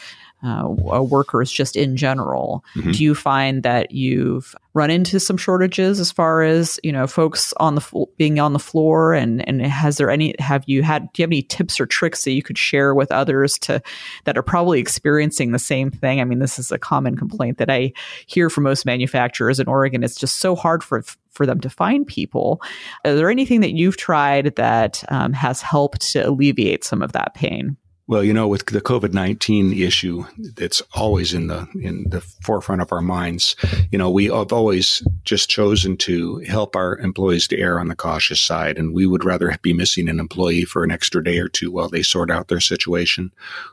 uh, 0.44 0.68
workers 0.68 1.52
just 1.52 1.76
in 1.76 1.98
general. 1.98 2.64
Mm-hmm. 2.76 2.92
Do 2.92 3.04
you 3.04 3.16
find 3.16 3.64
that 3.64 3.92
you've 3.92 4.56
run 4.74 4.90
into 4.90 5.20
some 5.20 5.38
shortages 5.38 6.00
as 6.00 6.12
far 6.12 6.44
as 6.44 6.80
you 6.84 6.92
know 6.92 7.08
folks 7.08 7.54
on 7.58 7.76
the 7.76 8.06
being 8.18 8.40
on 8.40 8.54
the 8.54 8.60
floor 8.60 9.14
and 9.14 9.48
and 9.48 9.66
has 9.66 9.98
there 9.98 10.10
any 10.10 10.36
have 10.38 10.64
you 10.68 10.84
had 10.84 11.12
do 11.14 11.22
you 11.22 11.24
have 11.24 11.30
any 11.30 11.42
tips 11.42 11.80
or 11.80 11.86
tricks 11.86 12.26
that 12.26 12.32
you 12.32 12.44
could 12.44 12.58
share 12.58 12.94
with 12.94 13.12
others 13.12 13.58
to 13.58 13.82
that 14.26 14.38
are 14.38 14.44
probably 14.44 14.80
experiencing 14.80 15.52
the 15.52 15.60
same 15.60 15.90
thing? 15.90 16.20
I 16.20 16.26
mean, 16.26 16.40
this 16.40 16.60
is 16.60 16.72
a 16.72 16.78
common 16.78 17.18
complaint 17.18 17.58
that 17.58 17.70
I 17.70 17.94
hear 18.28 18.50
from 18.50 18.66
most 18.66 18.86
manufacturers 18.86 19.60
in 19.60 19.68
Oregon. 19.68 20.04
It's 20.04 20.20
just 20.20 20.40
so 20.40 20.56
hard 20.56 20.84
for 20.84 21.04
for 21.32 21.46
them 21.46 21.60
to 21.62 21.70
find 21.70 22.06
people. 22.06 22.62
Is 23.04 23.18
there 23.18 23.30
anything 23.30 23.62
that 23.62 23.76
you've 23.76 23.98
tried 23.98 24.56
that 24.56 25.04
um, 25.10 25.34
has 25.34 25.62
helped 25.62 26.02
to 26.14 26.28
alleviate 26.28 26.84
some 26.84 27.02
of 27.02 27.12
that 27.14 27.34
pain? 27.34 27.78
Well, 28.08 28.24
you 28.24 28.34
know, 28.34 28.48
with 28.48 28.68
the 28.68 28.82
COVID 28.82 29.14
nineteen 29.14 29.74
issue, 29.74 30.26
it's 30.58 30.82
always 30.94 31.34
in 31.34 31.48
the 31.48 31.68
in 31.74 32.08
the 32.10 32.22
forefront 32.22 32.84
of 32.84 32.92
our 32.92 33.02
minds. 33.02 33.56
You 33.92 33.98
know, 33.98 34.12
we 34.12 34.26
have 34.26 34.54
always 34.54 35.02
just 35.24 35.50
chosen 35.50 35.98
to 35.98 36.38
help 36.48 36.76
our 36.76 37.00
employees 37.00 37.48
to 37.48 37.58
err 37.58 37.80
on 37.80 37.88
the 37.88 37.96
cautious 37.96 38.40
side, 38.40 38.78
and 38.78 38.94
we 38.94 39.08
would 39.08 39.26
rather 39.26 39.58
be 39.64 39.74
missing 39.74 40.08
an 40.08 40.20
employee 40.20 40.66
for 40.66 40.84
an 40.84 40.92
extra 40.92 41.24
day 41.24 41.40
or 41.40 41.50
two 41.50 41.72
while 41.72 41.90
they 41.90 42.04
sort 42.04 42.30
out 42.30 42.48
their 42.48 42.60
situation, 42.60 43.32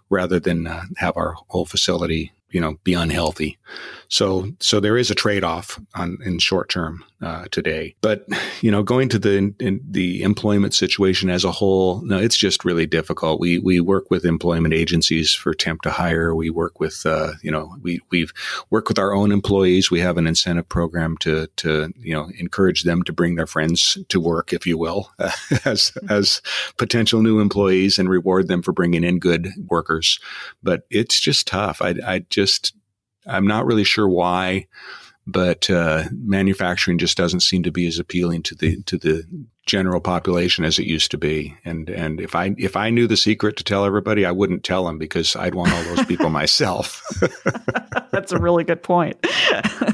rather 0.08 0.40
than 0.40 0.66
uh, 0.66 0.84
have 0.96 1.16
our 1.18 1.34
whole 1.48 1.66
facility 1.66 2.32
you 2.52 2.60
know 2.60 2.78
be 2.84 2.94
unhealthy 2.94 3.58
so 4.12 4.52
so 4.60 4.78
there 4.78 4.98
is 4.98 5.10
a 5.10 5.14
trade-off 5.14 5.80
on 5.94 6.18
in 6.22 6.38
short 6.38 6.68
term 6.68 7.02
uh, 7.22 7.46
today. 7.50 7.94
But 8.02 8.26
you 8.60 8.70
know 8.70 8.82
going 8.82 9.08
to 9.08 9.18
the 9.18 9.54
in, 9.58 9.80
the 9.88 10.22
employment 10.22 10.74
situation 10.74 11.30
as 11.30 11.44
a 11.44 11.50
whole 11.50 12.02
no 12.02 12.18
it's 12.18 12.36
just 12.36 12.62
really 12.62 12.84
difficult. 12.84 13.40
We 13.40 13.58
we 13.58 13.80
work 13.80 14.10
with 14.10 14.26
employment 14.26 14.74
agencies 14.74 15.32
for 15.32 15.54
temp 15.54 15.80
to 15.82 15.90
hire. 15.90 16.34
We 16.34 16.50
work 16.50 16.78
with 16.78 17.06
uh, 17.06 17.32
you 17.42 17.50
know 17.50 17.74
we 17.80 18.00
we've 18.10 18.34
worked 18.68 18.88
with 18.88 18.98
our 18.98 19.14
own 19.14 19.32
employees. 19.32 19.90
We 19.90 20.00
have 20.00 20.18
an 20.18 20.26
incentive 20.26 20.68
program 20.68 21.16
to 21.18 21.46
to 21.56 21.90
you 21.98 22.12
know 22.12 22.28
encourage 22.38 22.82
them 22.82 23.04
to 23.04 23.14
bring 23.14 23.36
their 23.36 23.46
friends 23.46 23.96
to 24.10 24.20
work 24.20 24.52
if 24.52 24.66
you 24.66 24.76
will 24.76 25.10
as 25.64 25.90
as 26.10 26.42
potential 26.76 27.22
new 27.22 27.40
employees 27.40 27.98
and 27.98 28.10
reward 28.10 28.48
them 28.48 28.60
for 28.60 28.72
bringing 28.72 29.04
in 29.04 29.18
good 29.18 29.48
workers. 29.68 30.20
But 30.62 30.82
it's 30.90 31.18
just 31.18 31.46
tough. 31.46 31.80
I 31.80 31.94
i 32.06 32.18
just 32.28 32.74
I'm 33.26 33.46
not 33.46 33.66
really 33.66 33.84
sure 33.84 34.08
why, 34.08 34.66
but 35.26 35.70
uh, 35.70 36.04
manufacturing 36.10 36.98
just 36.98 37.16
doesn't 37.16 37.40
seem 37.40 37.62
to 37.62 37.70
be 37.70 37.86
as 37.86 37.98
appealing 37.98 38.42
to 38.44 38.54
the 38.54 38.82
to 38.82 38.98
the 38.98 39.24
general 39.66 40.00
population 40.00 40.64
as 40.64 40.78
it 40.78 40.86
used 40.86 41.10
to 41.12 41.18
be. 41.18 41.56
And 41.64 41.88
and 41.88 42.20
if 42.20 42.34
I 42.34 42.54
if 42.58 42.76
I 42.76 42.90
knew 42.90 43.06
the 43.06 43.16
secret 43.16 43.56
to 43.56 43.64
tell 43.64 43.84
everybody, 43.84 44.24
I 44.24 44.32
wouldn't 44.32 44.64
tell 44.64 44.84
them 44.84 44.98
because 44.98 45.36
I'd 45.36 45.54
want 45.54 45.72
all 45.72 45.84
those 45.84 46.06
people 46.06 46.30
myself. 46.30 47.02
That's 48.10 48.32
a 48.32 48.38
really 48.38 48.64
good 48.64 48.82
point. 48.82 49.16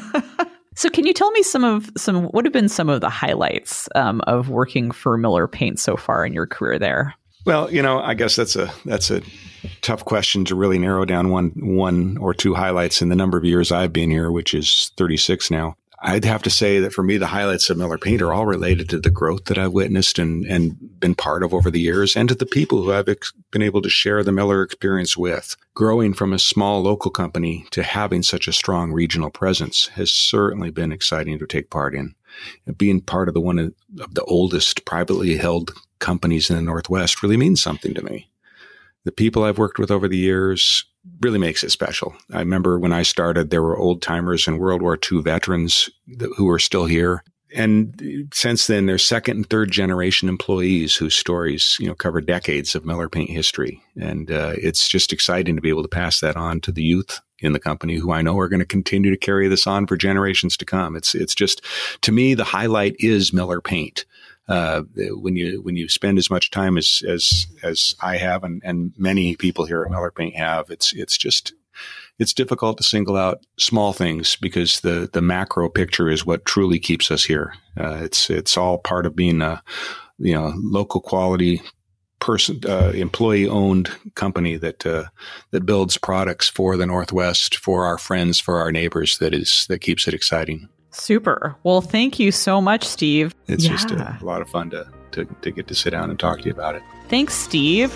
so, 0.75 0.89
can 0.89 1.07
you 1.07 1.13
tell 1.13 1.31
me 1.33 1.43
some 1.43 1.65
of 1.65 1.91
some 1.97 2.25
what 2.25 2.45
have 2.45 2.53
been 2.53 2.69
some 2.69 2.89
of 2.89 3.01
the 3.01 3.11
highlights 3.11 3.89
um, 3.95 4.21
of 4.23 4.49
working 4.49 4.91
for 4.91 5.19
Miller 5.19 5.47
Paint 5.47 5.79
so 5.79 5.97
far 5.97 6.25
in 6.25 6.33
your 6.33 6.47
career 6.47 6.79
there? 6.79 7.15
Well, 7.49 7.73
you 7.73 7.81
know, 7.81 7.99
I 7.99 8.13
guess 8.13 8.37
that's 8.37 8.57
a 8.57 8.71
that's 8.85 9.11
a 9.11 9.23
tough 9.81 10.05
question 10.05 10.45
to 10.45 10.55
really 10.55 10.79
narrow 10.79 11.07
down 11.07 11.31
one 11.31 11.53
one 11.57 12.19
or 12.19 12.35
two 12.35 12.53
highlights 12.53 13.01
in 13.01 13.09
the 13.09 13.17
number 13.17 13.39
of 13.39 13.45
years 13.47 13.73
I've 13.73 13.91
been 13.91 14.11
here, 14.11 14.31
which 14.31 14.53
is 14.53 14.93
36 14.99 15.51
now. 15.51 15.75
I'd 16.01 16.25
have 16.25 16.43
to 16.45 16.51
say 16.51 16.79
that 16.81 16.93
for 16.93 17.03
me, 17.03 17.19
the 17.19 17.27
highlights 17.27 17.69
of 17.71 17.77
Miller 17.77 17.99
Paint 17.99 18.23
are 18.23 18.33
all 18.33 18.47
related 18.47 18.89
to 18.91 19.01
the 19.01 19.11
growth 19.11 19.47
that 19.47 19.59
I've 19.59 19.73
witnessed 19.73 20.19
and, 20.19 20.45
and 20.47 20.77
been 21.01 21.17
part 21.17 21.43
of 21.43 21.53
over 21.53 21.73
the 21.73 21.81
years 21.81 22.15
and 22.15 22.29
to 22.29 22.37
the 22.37 22.47
people 22.47 22.83
who 22.83 22.93
I've 22.93 23.09
ex- 23.09 23.33
been 23.51 23.63
able 23.63 23.83
to 23.83 23.91
share 23.91 24.23
the 24.23 24.31
Miller 24.31 24.63
experience 24.63 25.17
with. 25.17 25.57
Growing 25.75 26.15
from 26.15 26.33
a 26.33 26.39
small 26.39 26.83
local 26.83 27.11
company 27.11 27.67
to 27.73 27.83
having 27.83 28.23
such 28.23 28.47
a 28.47 28.53
strong 28.53 28.93
regional 28.93 29.31
presence 29.31 29.89
has 29.89 30.13
certainly 30.13 30.71
been 30.71 30.93
exciting 30.93 31.39
to 31.41 31.47
take 31.47 31.71
part 31.71 31.95
in. 31.95 32.15
being 32.77 33.01
part 33.01 33.27
of 33.27 33.35
the 33.35 33.41
one 33.41 33.59
of 33.59 33.75
the 34.15 34.25
oldest 34.25 34.85
privately 34.85 35.37
held 35.37 35.73
companies 35.99 36.49
in 36.49 36.55
the 36.55 36.63
Northwest 36.63 37.25
really 37.25 37.37
means 37.37 37.61
something 37.61 37.93
to 37.95 38.05
me. 38.05 38.31
The 39.05 39.11
people 39.11 39.43
I've 39.43 39.59
worked 39.59 39.79
with 39.81 39.91
over 39.91 40.07
the 40.07 40.17
years 40.17 40.85
really 41.21 41.39
makes 41.39 41.65
it 41.65 41.71
special. 41.71 42.15
I 42.33 42.39
remember 42.39 42.79
when 42.79 42.93
I 42.93 43.03
started, 43.03 43.51
there 43.51 43.63
were 43.63 43.79
old 43.79 44.03
timers 44.03 44.47
and 44.47 44.59
World 44.59 44.83
War 44.83 44.99
II 45.11 45.23
veterans 45.23 45.91
who 46.37 46.49
are 46.49 46.59
still 46.59 46.87
here. 46.87 47.23
And 47.55 48.29
since 48.33 48.67
then, 48.67 48.87
there's 48.87 49.05
second 49.05 49.37
and 49.39 49.49
third 49.49 49.71
generation 49.71 50.29
employees 50.29 50.95
whose 50.95 51.15
stories, 51.15 51.77
you 51.81 51.87
know, 51.87 51.95
cover 51.95 52.21
decades 52.21 52.75
of 52.75 52.85
Miller 52.85 53.09
Paint 53.09 53.31
history. 53.31 53.83
And 53.99 54.31
uh, 54.31 54.53
it's 54.57 54.87
just 54.87 55.13
exciting 55.13 55.57
to 55.57 55.63
be 55.63 55.71
able 55.71 55.83
to 55.83 55.89
pass 55.89 56.21
that 56.21 56.37
on 56.37 56.61
to 56.63 56.73
the 56.73 56.83
youth 56.83 57.21
in 57.41 57.53
the 57.53 57.61
company 57.61 57.97
who 57.97 58.13
I 58.13 58.23
know 58.23 58.39
are 58.39 58.49
going 58.49 58.61
to 58.61 58.67
continue 58.67 59.11
to 59.11 59.17
carry 59.17 59.49
this 59.49 59.67
on 59.67 59.87
for 59.87 59.97
generations 59.97 60.57
to 60.59 60.65
come. 60.65 60.97
It's 60.97 61.15
it's 61.15 61.35
just 61.35 61.65
to 62.03 62.13
me 62.13 62.35
the 62.35 62.45
highlight 62.45 62.97
is 62.99 63.33
Miller 63.33 63.61
Paint 63.61 64.05
uh, 64.49 64.83
when 64.97 65.37
you 65.37 65.63
when 65.63 65.77
you 65.77 65.89
spend 65.89 66.19
as 66.19 66.31
much 66.31 66.51
time 66.51 66.79
as 66.79 67.03
as 67.07 67.47
as 67.63 67.95
I 68.01 68.17
have 68.17 68.45
and, 68.45 68.63
and 68.65 68.93
many 68.97 69.37
people 69.37 69.67
here 69.67 69.83
at 69.83 69.91
Miller 69.91 70.11
Paint 70.11 70.37
have, 70.37 70.71
it's 70.71 70.93
it's 70.93 71.19
just 71.19 71.53
it's 72.19 72.33
difficult 72.33 72.79
to 72.79 72.85
single 72.85 73.17
out 73.17 73.45
small 73.59 73.93
things 73.93 74.37
because 74.37 74.81
the 74.81 75.09
the 75.13 75.23
macro 75.23 75.69
picture 75.69 76.09
is 76.09 76.27
what 76.27 76.45
truly 76.45 76.79
keeps 76.79 77.11
us 77.11 77.25
here. 77.25 77.55
Uh, 77.77 77.99
it's 78.03 78.31
it's 78.31 78.57
all 78.57 78.79
part 78.79 79.07
of 79.07 79.15
being 79.15 79.43
a 79.43 79.63
you 80.19 80.35
know 80.35 80.53
local 80.57 81.01
quality 81.01 81.63
person 82.19 82.61
uh, 82.67 82.91
employee 82.95 83.49
owned 83.49 83.91
company 84.15 84.57
that 84.57 84.85
uh, 84.87 85.05
that 85.51 85.67
builds 85.67 85.97
products 85.99 86.49
for 86.49 86.77
the 86.77 86.87
Northwest 86.87 87.57
for 87.57 87.85
our 87.85 87.99
friends 87.99 88.41
for 88.41 88.59
our 88.59 88.73
neighbors 88.73 89.19
that 89.19 89.35
is 89.35 89.67
that 89.69 89.81
keeps 89.81 90.09
it 90.09 90.15
exciting. 90.15 90.69
Super. 90.91 91.57
Well, 91.63 91.81
thank 91.81 92.19
you 92.19 92.33
so 92.33 92.61
much, 92.61 92.85
Steve. 92.85 93.35
It's 93.47 93.65
yeah. 93.65 93.71
just 93.71 93.91
a, 93.91 94.19
a 94.21 94.25
lot 94.25 94.41
of 94.41 94.49
fun 94.49 94.71
to, 94.71 94.87
to, 95.13 95.25
to 95.43 95.51
get 95.51 95.67
to 95.69 95.75
sit 95.75 95.91
down 95.91 96.11
and 96.11 96.19
talk 96.19 96.39
to 96.41 96.45
you 96.47 96.53
about 96.53 96.75
it. 96.75 96.83
Thanks, 97.09 97.35
Steve. 97.35 97.93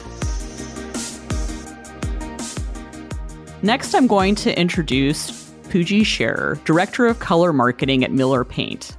Next, 3.62 3.94
I'm 3.94 4.06
going 4.06 4.34
to 4.36 4.58
introduce 4.58 5.30
Pooji 5.68 6.04
Scherer, 6.04 6.58
Director 6.64 7.06
of 7.06 7.20
Color 7.20 7.52
Marketing 7.52 8.04
at 8.04 8.10
Miller 8.10 8.44
Paint. 8.44 8.96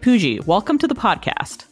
Pooji, 0.00 0.44
welcome 0.46 0.78
to 0.78 0.86
the 0.86 0.94
podcast. 0.94 1.66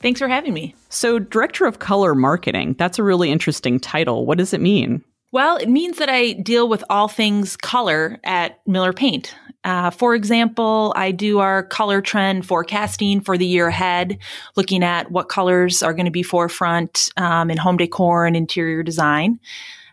Thanks 0.00 0.18
for 0.18 0.28
having 0.28 0.54
me. 0.54 0.74
So, 0.88 1.18
Director 1.18 1.66
of 1.66 1.78
Color 1.78 2.14
Marketing, 2.14 2.74
that's 2.78 2.98
a 2.98 3.02
really 3.02 3.30
interesting 3.30 3.78
title. 3.78 4.26
What 4.26 4.38
does 4.38 4.52
it 4.52 4.60
mean? 4.60 5.04
Well, 5.32 5.56
it 5.56 5.68
means 5.68 5.98
that 5.98 6.08
I 6.08 6.32
deal 6.32 6.68
with 6.68 6.84
all 6.88 7.08
things 7.08 7.56
color 7.56 8.20
at 8.24 8.60
Miller 8.66 8.92
Paint. 8.92 9.34
Uh, 9.64 9.90
for 9.90 10.14
example, 10.14 10.92
I 10.94 11.10
do 11.10 11.38
our 11.38 11.62
color 11.62 12.02
trend 12.02 12.46
forecasting 12.46 13.22
for 13.22 13.38
the 13.38 13.46
year 13.46 13.68
ahead, 13.68 14.18
looking 14.56 14.84
at 14.84 15.10
what 15.10 15.30
colors 15.30 15.82
are 15.82 15.94
going 15.94 16.04
to 16.04 16.10
be 16.10 16.22
forefront 16.22 17.10
um, 17.16 17.50
in 17.50 17.56
home 17.56 17.78
decor 17.78 18.26
and 18.26 18.36
interior 18.36 18.82
design. 18.82 19.40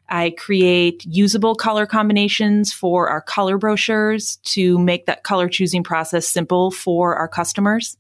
I 0.10 0.32
create 0.38 1.06
usable 1.06 1.56
color 1.56 1.86
combinations 1.86 2.74
for 2.74 3.08
our 3.08 3.22
color 3.22 3.58
brochures 3.58 4.36
to 4.44 4.78
make 4.78 5.06
that 5.06 5.24
color 5.24 5.48
choosing 5.48 5.84
process 5.84 6.28
simple 6.28 6.70
for 6.70 7.16
our 7.16 7.30
customers. 7.30 7.98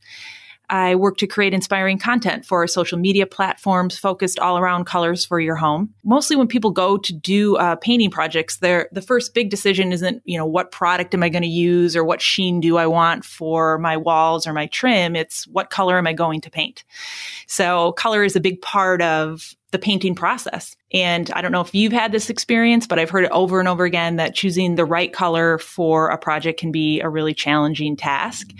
I 0.71 0.95
work 0.95 1.17
to 1.17 1.27
create 1.27 1.53
inspiring 1.53 1.99
content 1.99 2.45
for 2.45 2.65
social 2.65 2.97
media 2.97 3.27
platforms 3.27 3.99
focused 3.99 4.39
all 4.39 4.57
around 4.57 4.85
colors 4.85 5.25
for 5.25 5.39
your 5.39 5.57
home. 5.57 5.93
Mostly 6.05 6.37
when 6.37 6.47
people 6.47 6.71
go 6.71 6.97
to 6.97 7.13
do 7.13 7.57
uh, 7.57 7.75
painting 7.75 8.09
projects, 8.09 8.57
the 8.57 9.03
first 9.05 9.33
big 9.33 9.49
decision 9.49 9.91
isn't, 9.91 10.21
you 10.23 10.37
know, 10.37 10.45
what 10.45 10.71
product 10.71 11.13
am 11.13 11.23
I 11.23 11.29
going 11.29 11.43
to 11.43 11.47
use 11.47 11.95
or 11.95 12.05
what 12.05 12.21
sheen 12.21 12.61
do 12.61 12.77
I 12.77 12.87
want 12.87 13.25
for 13.25 13.77
my 13.79 13.97
walls 13.97 14.47
or 14.47 14.53
my 14.53 14.67
trim? 14.67 15.15
It's 15.15 15.45
what 15.47 15.69
color 15.69 15.97
am 15.97 16.07
I 16.07 16.13
going 16.13 16.39
to 16.41 16.49
paint? 16.49 16.85
So 17.47 17.91
color 17.91 18.23
is 18.23 18.37
a 18.37 18.39
big 18.39 18.61
part 18.61 19.01
of 19.01 19.55
the 19.71 19.79
painting 19.79 20.15
process. 20.15 20.75
And 20.93 21.31
I 21.31 21.41
don't 21.41 21.51
know 21.51 21.61
if 21.61 21.73
you've 21.73 21.93
had 21.93 22.11
this 22.11 22.29
experience, 22.29 22.85
but 22.87 22.99
I've 22.99 23.09
heard 23.09 23.23
it 23.23 23.31
over 23.31 23.59
and 23.59 23.67
over 23.67 23.85
again 23.85 24.17
that 24.17 24.35
choosing 24.35 24.75
the 24.75 24.85
right 24.85 25.11
color 25.11 25.57
for 25.57 26.09
a 26.09 26.17
project 26.17 26.59
can 26.59 26.71
be 26.71 27.01
a 27.01 27.09
really 27.09 27.33
challenging 27.33 27.95
task 27.95 28.51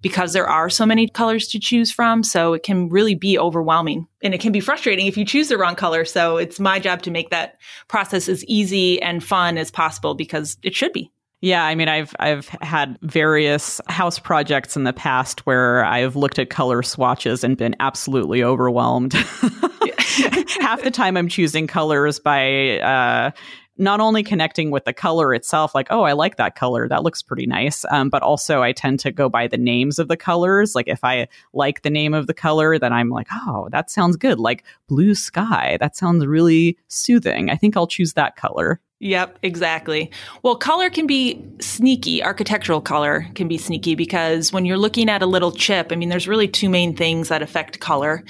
because 0.00 0.32
there 0.32 0.48
are 0.48 0.68
so 0.68 0.84
many 0.84 1.08
colors 1.08 1.48
to 1.48 1.60
choose 1.60 1.90
from. 1.92 2.22
So 2.22 2.54
it 2.54 2.62
can 2.62 2.88
really 2.88 3.14
be 3.14 3.38
overwhelming 3.38 4.06
and 4.22 4.34
it 4.34 4.40
can 4.40 4.52
be 4.52 4.60
frustrating 4.60 5.06
if 5.06 5.16
you 5.16 5.24
choose 5.24 5.48
the 5.48 5.58
wrong 5.58 5.76
color. 5.76 6.04
So 6.04 6.36
it's 6.36 6.58
my 6.58 6.78
job 6.78 7.02
to 7.02 7.10
make 7.10 7.30
that 7.30 7.58
process 7.88 8.28
as 8.28 8.44
easy 8.46 9.00
and 9.00 9.22
fun 9.22 9.58
as 9.58 9.70
possible 9.70 10.14
because 10.14 10.56
it 10.62 10.74
should 10.74 10.92
be. 10.92 11.11
Yeah, 11.42 11.64
I 11.64 11.74
mean, 11.74 11.88
I've 11.88 12.14
I've 12.20 12.48
had 12.62 12.96
various 13.02 13.80
house 13.88 14.20
projects 14.20 14.76
in 14.76 14.84
the 14.84 14.92
past 14.92 15.44
where 15.44 15.84
I've 15.84 16.14
looked 16.14 16.38
at 16.38 16.50
color 16.50 16.84
swatches 16.84 17.42
and 17.42 17.56
been 17.56 17.74
absolutely 17.80 18.44
overwhelmed. 18.44 19.12
Half 20.60 20.84
the 20.84 20.90
time, 20.92 21.16
I'm 21.16 21.26
choosing 21.26 21.66
colors 21.66 22.20
by 22.20 22.78
uh, 22.78 23.32
not 23.76 23.98
only 23.98 24.22
connecting 24.22 24.70
with 24.70 24.84
the 24.84 24.92
color 24.92 25.34
itself, 25.34 25.74
like, 25.74 25.88
oh, 25.90 26.02
I 26.02 26.12
like 26.12 26.36
that 26.36 26.54
color, 26.54 26.86
that 26.88 27.02
looks 27.02 27.22
pretty 27.22 27.46
nice, 27.46 27.84
um, 27.90 28.08
but 28.08 28.22
also 28.22 28.62
I 28.62 28.70
tend 28.70 29.00
to 29.00 29.10
go 29.10 29.28
by 29.28 29.48
the 29.48 29.58
names 29.58 29.98
of 29.98 30.06
the 30.06 30.16
colors. 30.16 30.76
Like, 30.76 30.86
if 30.86 31.02
I 31.02 31.26
like 31.52 31.82
the 31.82 31.90
name 31.90 32.14
of 32.14 32.28
the 32.28 32.34
color, 32.34 32.78
then 32.78 32.92
I'm 32.92 33.08
like, 33.08 33.26
oh, 33.32 33.68
that 33.72 33.90
sounds 33.90 34.16
good. 34.16 34.38
Like 34.38 34.62
blue 34.86 35.16
sky, 35.16 35.76
that 35.80 35.96
sounds 35.96 36.24
really 36.24 36.78
soothing. 36.86 37.50
I 37.50 37.56
think 37.56 37.76
I'll 37.76 37.88
choose 37.88 38.12
that 38.12 38.36
color. 38.36 38.80
Yep, 39.02 39.40
exactly. 39.42 40.12
Well, 40.44 40.54
color 40.54 40.88
can 40.88 41.08
be 41.08 41.44
sneaky. 41.58 42.22
Architectural 42.22 42.80
color 42.80 43.26
can 43.34 43.48
be 43.48 43.58
sneaky 43.58 43.96
because 43.96 44.52
when 44.52 44.64
you're 44.64 44.78
looking 44.78 45.08
at 45.08 45.22
a 45.22 45.26
little 45.26 45.50
chip, 45.50 45.88
I 45.90 45.96
mean, 45.96 46.08
there's 46.08 46.28
really 46.28 46.46
two 46.46 46.68
main 46.68 46.94
things 46.94 47.26
that 47.26 47.42
affect 47.42 47.80
color 47.80 48.22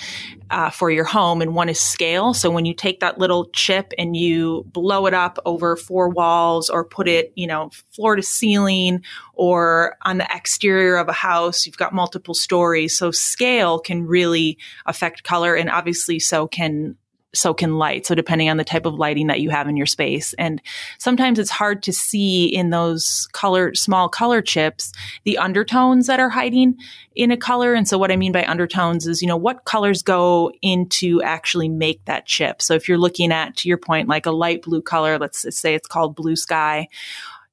uh, 0.51 0.71
for 0.71 0.91
your 0.91 1.05
home, 1.05 1.43
and 1.43 1.55
one 1.55 1.69
is 1.69 1.79
scale. 1.79 2.33
So 2.33 2.51
when 2.51 2.65
you 2.65 2.73
take 2.73 3.01
that 3.01 3.19
little 3.19 3.51
chip 3.51 3.93
and 3.99 4.17
you 4.17 4.65
blow 4.73 5.05
it 5.05 5.13
up 5.13 5.39
over 5.45 5.77
four 5.77 6.09
walls 6.09 6.71
or 6.71 6.87
put 6.87 7.07
it, 7.07 7.35
you 7.37 7.47
know, 7.47 7.69
floor 7.91 8.17
to 8.17 8.23
ceiling 8.23 9.03
or 9.35 9.99
on 10.01 10.17
the 10.17 10.35
exterior 10.35 10.97
of 10.97 11.07
a 11.11 11.13
house, 11.13 11.67
you've 11.67 11.77
got 11.77 11.93
multiple 11.93 12.33
stories. 12.33 12.97
So 12.97 13.11
scale 13.11 13.79
can 13.79 14.07
really 14.07 14.57
affect 14.87 15.23
color, 15.23 15.55
and 15.55 15.69
obviously 15.69 16.19
so 16.19 16.49
can 16.49 16.97
so 17.35 17.55
can 17.55 17.79
light. 17.79 18.07
So 18.07 18.15
depending 18.15 18.51
on 18.51 18.57
the 18.57 18.65
type 18.65 18.87
of 18.87 18.95
lighting 18.95 19.29
that 19.29 19.41
you 19.41 19.51
have 19.51 19.69
in 19.69 19.77
your 19.77 19.87
space. 19.87 20.35
And 20.35 20.61
sometimes 20.99 21.39
it's 21.39 21.51
hard 21.51 21.83
to 21.85 21.93
see 21.93 22.47
in 22.47 22.71
those 22.71 23.29
color, 23.33 23.75
small 23.75 24.09
color 24.09 24.43
chips, 24.43 24.93
the 25.25 25.39
undertones 25.39 26.07
that 26.09 26.21
are 26.21 26.29
hiding 26.29 26.77
in 27.15 27.31
a 27.31 27.37
color. 27.37 27.75
And 27.75 27.89
so 27.89 27.99
what 27.99 28.11
I 28.11 28.17
mean 28.17 28.33
by 28.33 28.45
undertones 28.45 29.07
is, 29.07 29.23
you 29.23 29.29
know, 29.29 29.37
what 29.37 29.65
colors 29.65 30.03
go 30.03 30.53
into 30.61 31.23
actually 31.23 31.69
make 31.69 32.05
that 32.05 32.27
chip. 32.27 32.61
So 32.61 32.75
if 32.75 32.89
you're 32.89 32.99
looking 32.99 33.33
at, 33.33 33.57
to 33.59 33.69
your 33.69 33.79
point, 33.79 34.09
like 34.09 34.27
a 34.27 34.31
light 34.31 34.63
blue 34.63 34.83
color, 34.83 35.19
let's 35.19 35.47
say 35.57 35.75
it's 35.75 35.89
called 35.89 36.15
blue 36.15 36.37
sky, 36.37 36.89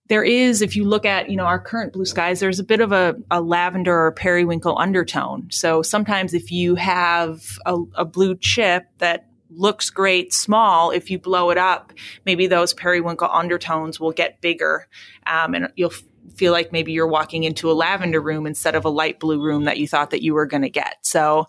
there 0.10 0.24
is, 0.24 0.64
if 0.64 0.76
you 0.76 0.86
look 0.86 1.06
at, 1.06 1.30
you 1.30 1.38
know, 1.38 1.46
our 1.46 1.60
current 1.60 1.94
blue 1.94 2.06
skies, 2.06 2.40
there's 2.40 2.60
a 2.60 2.64
bit 2.64 2.82
of 2.82 2.92
a, 2.92 3.16
a 3.30 3.42
lavender 3.42 4.08
or 4.08 4.12
periwinkle 4.12 4.76
undertone. 4.78 5.48
So 5.52 5.84
sometimes 5.84 6.34
if 6.34 6.52
you 6.52 6.74
have 6.76 7.60
a, 7.66 7.78
a 7.94 8.06
blue 8.06 8.36
chip 8.36 8.88
that 8.98 9.29
looks 9.50 9.90
great 9.90 10.34
small, 10.34 10.92
if 10.92 11.10
you 11.10 11.20
blow 11.20 11.50
it 11.50 11.58
up, 11.58 11.94
maybe 12.26 12.48
those 12.48 12.74
periwinkle 12.74 13.30
undertones 13.32 14.00
will 14.00 14.12
get 14.12 14.42
bigger. 14.42 14.88
Um, 15.26 15.54
and 15.56 15.72
you'll 15.76 15.94
feel 16.36 16.52
like 16.52 16.72
maybe 16.72 16.92
you're 16.92 17.08
walking 17.08 17.44
into 17.44 17.72
a 17.72 17.74
lavender 17.74 18.22
room 18.22 18.46
instead 18.46 18.76
of 18.76 18.86
a 18.86 18.90
light 18.90 19.20
blue 19.20 19.42
room 19.42 19.66
that 19.66 19.78
you 19.78 19.88
thought 19.88 20.12
that 20.12 20.24
you 20.24 20.34
were 20.34 20.46
going 20.46 20.62
to 20.62 20.70
get. 20.70 20.98
So 21.02 21.46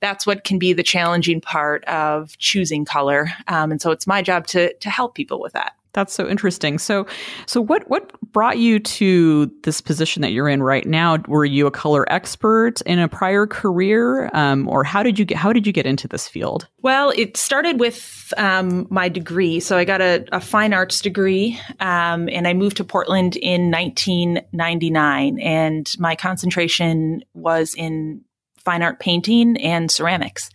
that's 0.00 0.26
what 0.26 0.44
can 0.44 0.58
be 0.58 0.72
the 0.72 0.82
challenging 0.82 1.40
part 1.40 1.84
of 1.84 2.36
choosing 2.38 2.84
color. 2.84 3.28
Um, 3.48 3.70
and 3.70 3.80
so 3.80 3.90
it's 3.90 4.06
my 4.06 4.22
job 4.22 4.46
to, 4.48 4.74
to 4.74 4.90
help 4.90 5.14
people 5.14 5.40
with 5.40 5.52
that. 5.52 5.74
That's 5.96 6.12
so 6.12 6.28
interesting. 6.28 6.78
So, 6.78 7.06
so 7.46 7.62
what 7.62 7.88
what 7.88 8.12
brought 8.32 8.58
you 8.58 8.78
to 8.78 9.50
this 9.62 9.80
position 9.80 10.20
that 10.20 10.30
you're 10.30 10.46
in 10.46 10.62
right 10.62 10.84
now? 10.86 11.16
Were 11.26 11.46
you 11.46 11.66
a 11.66 11.70
color 11.70 12.04
expert 12.12 12.82
in 12.82 12.98
a 12.98 13.08
prior 13.08 13.46
career, 13.46 14.28
um, 14.34 14.68
or 14.68 14.84
how 14.84 15.02
did 15.02 15.18
you 15.18 15.24
get 15.24 15.38
how 15.38 15.54
did 15.54 15.66
you 15.66 15.72
get 15.72 15.86
into 15.86 16.06
this 16.06 16.28
field? 16.28 16.68
Well, 16.82 17.14
it 17.16 17.38
started 17.38 17.80
with 17.80 18.34
um, 18.36 18.86
my 18.90 19.08
degree. 19.08 19.58
So 19.58 19.78
I 19.78 19.86
got 19.86 20.02
a, 20.02 20.26
a 20.32 20.40
fine 20.40 20.74
arts 20.74 21.00
degree, 21.00 21.58
um, 21.80 22.28
and 22.28 22.46
I 22.46 22.52
moved 22.52 22.76
to 22.76 22.84
Portland 22.84 23.36
in 23.36 23.70
1999, 23.70 25.40
and 25.40 25.90
my 25.98 26.14
concentration 26.14 27.24
was 27.32 27.74
in 27.74 28.20
fine 28.66 28.82
art 28.82 28.98
painting 28.98 29.56
and 29.58 29.90
ceramics. 29.90 30.50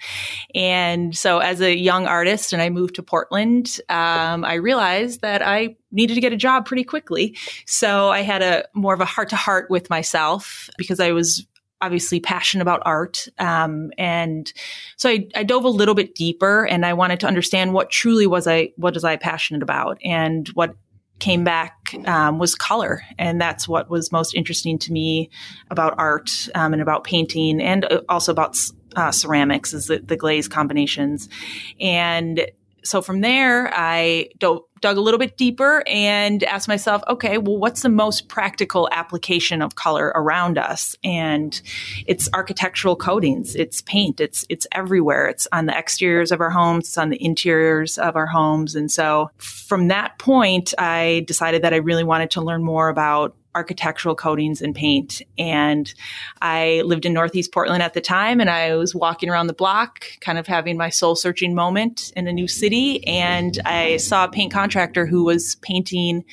And 0.54 1.18
so 1.18 1.40
as 1.40 1.62
a 1.62 1.76
young 1.76 2.06
artist 2.06 2.52
and 2.52 2.62
I 2.62 2.70
moved 2.70 2.96
to 2.96 3.04
Portland, 3.04 3.80
um, 3.88 4.44
I 4.44 4.56
realized 4.56 5.22
that 5.22 5.42
I 5.42 5.78
needed 5.92 6.16
to 6.16 6.22
get 6.22 6.34
a 6.34 6.38
job 6.38 6.66
pretty 6.66 6.84
quickly. 6.84 7.38
So 7.66 8.10
I 8.10 8.22
had 8.22 8.42
a 8.44 8.66
more 8.76 8.94
of 8.94 9.00
a 9.00 9.06
heart 9.06 9.30
to 9.30 9.38
heart 9.38 9.72
with 9.72 9.90
myself 9.90 10.70
because 10.78 11.00
I 11.00 11.14
was 11.14 11.48
obviously 11.82 12.20
passionate 12.20 12.62
about 12.62 12.84
art. 12.86 13.28
Um, 13.40 13.92
and 13.98 14.52
so 14.98 15.10
I, 15.10 15.28
I, 15.34 15.44
dove 15.44 15.64
a 15.64 15.70
little 15.70 15.96
bit 15.96 16.14
deeper 16.14 16.64
and 16.68 16.86
I 16.86 16.94
wanted 16.94 17.20
to 17.22 17.28
understand 17.28 17.74
what 17.74 17.90
truly 17.90 18.28
was 18.28 18.46
I, 18.46 18.72
what 18.76 18.94
was 18.94 19.04
I 19.04 19.16
passionate 19.16 19.64
about 19.64 19.98
and 20.04 20.48
what 20.50 20.76
came 21.22 21.44
back 21.46 21.96
um, 22.06 22.40
was 22.40 22.56
color. 22.56 23.04
And 23.18 23.40
that's 23.40 23.68
what 23.68 23.90
was 23.90 24.12
most 24.12 24.36
interesting 24.36 24.78
to 24.80 24.92
me 24.92 25.30
about 25.70 25.94
art 25.98 26.50
um, 26.56 26.74
and 26.74 26.82
about 26.82 27.06
painting 27.06 27.62
and 27.62 27.86
uh, 27.86 28.02
also 28.10 28.34
about 28.34 28.58
uh, 28.96 29.12
ceramics 29.12 29.74
is 29.74 29.86
the, 29.86 30.00
the 30.00 30.18
glaze 30.18 30.50
combinations. 30.50 31.30
And 31.80 32.46
so 32.84 33.02
from 33.02 33.22
there, 33.22 33.72
I 33.74 34.30
dove, 34.40 34.64
dug 34.82 34.98
a 34.98 35.02
little 35.02 35.20
bit 35.20 35.38
deeper 35.38 35.84
and 35.88 36.44
asked 36.44 36.68
myself, 36.68 37.02
okay, 37.08 37.38
well, 37.38 37.58
what's 37.58 37.82
the 37.82 37.90
most 37.90 38.28
practical 38.28 38.90
application 38.92 39.62
of 39.62 39.76
color 39.76 40.12
around 40.16 40.58
us? 40.58 40.96
And 41.04 41.60
it's 42.08 42.30
architectural 42.34 42.96
coatings, 42.96 43.56
it's 43.56 43.82
paint, 43.82 44.20
it's 44.20 44.46
it's 44.50 44.68
everywhere. 44.72 45.28
It's 45.28 45.48
on 45.52 45.68
the 45.68 45.78
exteriors 45.78 46.32
of 46.32 46.42
our 46.42 46.50
homes, 46.50 46.90
it's 46.90 46.98
on 46.98 47.10
the 47.10 47.24
interiors 47.24 47.98
of 47.98 48.16
our 48.16 48.28
homes. 48.28 48.76
And 48.76 48.92
so 48.92 49.30
from 49.38 49.88
that 49.88 50.18
point, 50.20 50.74
I 50.78 51.24
decided 51.28 51.62
that 51.62 51.74
I 51.74 51.78
really 51.78 52.04
wanted 52.04 52.32
to 52.32 52.42
learn 52.42 52.64
more 52.64 52.90
about 52.90 53.36
architectural 53.56 54.16
coatings 54.16 54.62
and 54.62 54.76
paint. 54.76 55.22
And 55.38 55.94
I 56.42 56.82
lived 56.86 57.06
in 57.06 57.14
Northeast 57.14 57.52
Portland 57.52 57.84
at 57.84 57.94
the 57.94 58.02
time, 58.02 58.40
and 58.40 58.50
I 58.50 58.76
was 58.76 58.96
walking 58.96 59.30
around 59.30 59.48
the 59.48 59.54
block, 59.54 60.06
kind 60.22 60.38
of 60.38 60.48
having 60.48 60.78
my 60.78 60.90
soul 60.90 61.16
searching 61.16 61.54
moment 61.54 62.12
in 62.16 62.28
a 62.28 62.34
new 62.34 62.48
city. 62.48 63.06
And 63.08 63.60
I 63.66 63.98
saw 63.98 64.26
a 64.26 64.30
paint 64.30 64.54
contractor 64.54 65.06
who 65.06 65.24
was 65.24 65.56
painting 65.56 66.24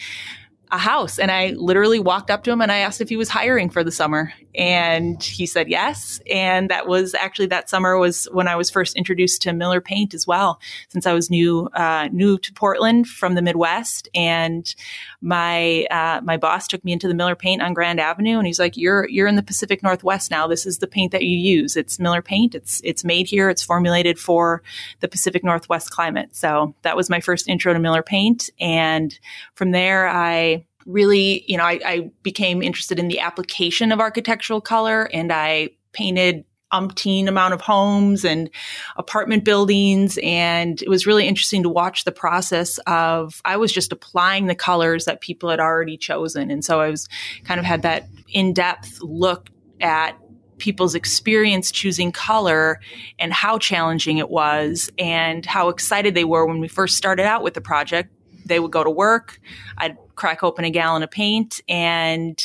a 0.71 0.79
house. 0.79 1.19
And 1.19 1.31
I 1.31 1.51
literally 1.57 1.99
walked 1.99 2.31
up 2.31 2.45
to 2.45 2.51
him 2.51 2.61
and 2.61 2.71
I 2.71 2.79
asked 2.79 3.01
if 3.01 3.09
he 3.09 3.17
was 3.17 3.29
hiring 3.29 3.71
for 3.71 3.83
the 3.83 3.93
summer. 3.93 4.33
And 4.55 5.23
he 5.23 5.47
said 5.47 5.69
yes. 5.69 6.21
And 6.29 6.69
that 6.69 6.89
was 6.89 7.15
actually 7.15 7.47
that 7.47 7.71
summer 7.71 7.97
was 7.97 8.27
when 8.33 8.49
I 8.49 8.57
was 8.57 8.71
first 8.71 8.97
introduced 8.97 9.43
to 9.43 9.53
Miller 9.53 9.81
Paint 9.81 10.15
as 10.15 10.27
well, 10.27 10.61
since 10.89 11.07
I 11.07 11.13
was 11.13 11.31
new, 11.31 11.69
uh, 11.75 12.09
new 12.13 12.39
to 12.39 12.53
Portland 12.53 13.07
from 13.07 13.35
the 13.35 13.43
Midwest. 13.43 14.09
And 14.15 14.75
my, 15.21 15.87
uh, 15.91 16.21
my 16.25 16.37
boss 16.37 16.67
took 16.67 16.85
me 16.85 16.93
into 16.93 17.09
the 17.09 17.15
Miller 17.15 17.37
Paint 17.37 17.63
on 17.63 17.73
Grand 17.73 18.01
Avenue 18.01 18.39
and 18.39 18.47
he's 18.47 18.59
like, 18.59 18.77
you're, 18.77 19.09
you're 19.09 19.29
in 19.29 19.37
the 19.37 19.43
Pacific 19.43 19.83
Northwest 19.83 20.31
now. 20.31 20.47
This 20.47 20.67
is 20.67 20.79
the 20.79 20.87
paint 20.87 21.13
that 21.13 21.23
you 21.23 21.37
use. 21.37 21.77
It's 21.77 21.99
Miller 21.99 22.23
Paint. 22.23 22.55
It's, 22.55 22.81
it's 22.85 23.05
made 23.05 23.29
here. 23.29 23.49
It's 23.49 23.63
formulated 23.63 24.19
for 24.19 24.63
the 25.01 25.09
Pacific 25.09 25.45
Northwest 25.45 25.91
climate. 25.91 26.35
So 26.35 26.75
that 26.83 26.97
was 26.97 27.09
my 27.09 27.21
first 27.21 27.49
intro 27.49 27.73
to 27.73 27.79
Miller 27.79 28.03
Paint. 28.03 28.51
And 28.59 29.17
from 29.55 29.71
there, 29.71 30.09
I, 30.09 30.58
really, 30.89 31.45
you 31.47 31.57
know, 31.57 31.65
I, 31.65 31.79
I 31.85 32.11
became 32.23 32.63
interested 32.63 32.99
in 32.99 33.09
the 33.09 33.21
application 33.21 33.93
of 33.93 34.01
architectural 34.01 34.61
color 34.61 35.05
and 35.13 35.31
I 35.33 35.71
painted 35.93 36.45
umpteen 36.73 37.29
amount 37.29 37.55
of 37.55 37.61
homes 37.61 38.25
and 38.25 38.51
apartment 38.97 39.45
buildings. 39.45 40.19
And 40.23 40.81
it 40.83 40.89
was 40.89 41.07
really 41.07 41.27
interesting 41.27 41.63
to 41.63 41.69
watch 41.69 42.05
the 42.05 42.13
process 42.13 42.79
of, 42.87 43.41
I 43.45 43.57
was 43.57 43.73
just 43.73 43.93
applying 43.93 44.47
the 44.47 44.55
colors 44.55 45.05
that 45.05 45.21
people 45.21 45.51
had 45.51 45.61
already 45.61 45.97
chosen. 45.97 46.51
And 46.51 46.65
so 46.65 46.81
I 46.81 46.91
was 46.91 47.09
kind 47.45 47.61
of 47.61 47.67
had 47.67 47.83
that 47.83 48.07
in 48.29 48.53
depth 48.53 49.01
look 49.01 49.49
at 49.81 50.19
people's 50.59 50.95
experience 50.95 51.71
choosing 51.71 52.13
color 52.13 52.81
and 53.19 53.33
how 53.33 53.59
challenging 53.59 54.19
it 54.19 54.29
was 54.29 54.91
and 54.99 55.47
how 55.47 55.69
excited 55.69 56.15
they 56.15 56.25
were 56.25 56.45
when 56.47 56.61
we 56.61 56.69
first 56.69 56.97
started 56.97 57.25
out 57.25 57.43
with 57.43 57.55
the 57.55 57.61
project. 57.61 58.11
They 58.45 58.59
would 58.59 58.73
go 58.73 58.83
to 58.83 58.91
work. 58.91 59.41
I'd 59.77 59.97
crack 60.19 60.43
open 60.43 60.65
a 60.65 60.71
gallon 60.71 61.03
of 61.03 61.11
paint 61.11 61.61
and 61.69 62.39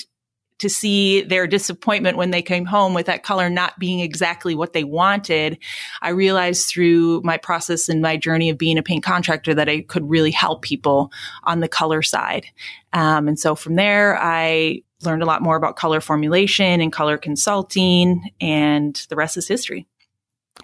to 0.60 0.70
see 0.70 1.22
their 1.22 1.46
disappointment 1.46 2.16
when 2.16 2.32
they 2.32 2.42
came 2.42 2.66
home 2.66 2.94
with 2.94 3.08
that 3.08 3.24
color 3.24 3.50
not 3.50 3.78
being 3.80 4.00
exactly 4.00 4.56
what 4.56 4.72
they 4.72 4.86
wanted, 4.86 5.58
I 6.02 6.10
realized 6.10 6.70
through 6.70 7.22
my 7.24 7.38
process 7.38 7.90
and 7.90 8.02
my 8.02 8.16
journey 8.16 8.50
of 8.50 8.58
being 8.58 8.78
a 8.78 8.84
paint 8.84 9.04
contractor 9.04 9.54
that 9.56 9.68
I 9.68 9.82
could 9.82 10.10
really 10.10 10.32
help 10.32 10.62
people 10.62 11.12
on 11.44 11.60
the 11.60 11.68
color 11.68 12.02
side. 12.02 12.46
Um, 12.94 13.28
and 13.28 13.38
so 13.38 13.56
from 13.56 13.76
there, 13.76 14.18
I 14.22 14.84
learned 15.02 15.24
a 15.24 15.26
lot 15.26 15.42
more 15.42 15.58
about 15.58 15.76
color 15.76 16.00
formulation 16.00 16.80
and 16.80 16.94
color 16.94 17.18
consulting, 17.18 18.32
and 18.40 18.96
the 19.10 19.18
rest 19.18 19.36
is 19.36 19.48
history. 19.48 19.86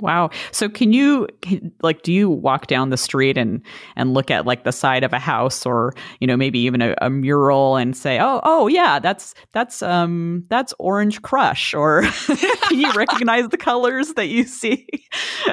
Wow. 0.01 0.29
So 0.51 0.69
can 0.69 0.93
you 0.93 1.27
like 1.81 2.03
do 2.03 2.13
you 2.13 2.29
walk 2.29 2.67
down 2.67 2.89
the 2.89 2.95
street 2.95 3.37
and 3.37 3.61
and 3.97 4.13
look 4.13 4.31
at 4.31 4.45
like 4.45 4.63
the 4.63 4.71
side 4.71 5.03
of 5.03 5.11
a 5.11 5.19
house 5.19 5.65
or 5.65 5.93
you 6.21 6.27
know 6.27 6.37
maybe 6.37 6.59
even 6.59 6.81
a, 6.81 6.95
a 7.01 7.09
mural 7.09 7.75
and 7.75 7.97
say, 7.97 8.17
"Oh, 8.17 8.39
oh 8.43 8.67
yeah, 8.67 8.99
that's 8.99 9.33
that's 9.51 9.81
um 9.81 10.45
that's 10.47 10.73
Orange 10.79 11.21
Crush," 11.21 11.73
or 11.73 12.03
can 12.27 12.79
you 12.79 12.93
recognize 12.93 13.49
the 13.49 13.57
colors 13.57 14.13
that 14.13 14.27
you 14.27 14.45
see? 14.45 14.87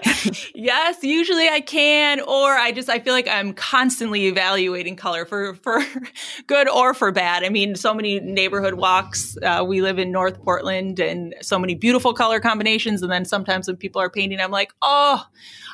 yes, 0.55 1.03
usually 1.03 1.49
I 1.49 1.61
can 1.61 2.21
or 2.21 2.53
I 2.53 2.71
just 2.71 2.89
I 2.89 3.01
feel 3.01 3.15
like 3.15 3.29
I'm 3.29 3.53
constantly 3.53 4.27
evaluating 4.27 4.95
color 4.95 5.25
for 5.25 5.55
for 5.55 5.83
good 6.47 6.69
or 6.69 6.95
for 6.95 7.11
bad. 7.11 7.43
I 7.43 7.49
mean, 7.49 7.75
so 7.75 7.93
many 7.93 8.21
neighborhood 8.21 8.75
walks. 8.75 9.37
Uh, 9.43 9.65
we 9.67 9.83
live 9.83 9.99
in 9.99 10.13
North 10.13 10.41
Portland 10.45 11.01
and 11.01 11.35
so 11.41 11.59
many 11.59 11.75
beautiful 11.75 12.15
color 12.15 12.39
combinations 12.39 13.03
and 13.03 13.11
then 13.11 13.25
sometimes 13.25 13.67
when 13.67 13.77
people 13.77 14.01
are 14.01 14.11
painting 14.11 14.26
painting. 14.27 14.45
I'm 14.45 14.51
like, 14.51 14.73
oh, 14.83 15.25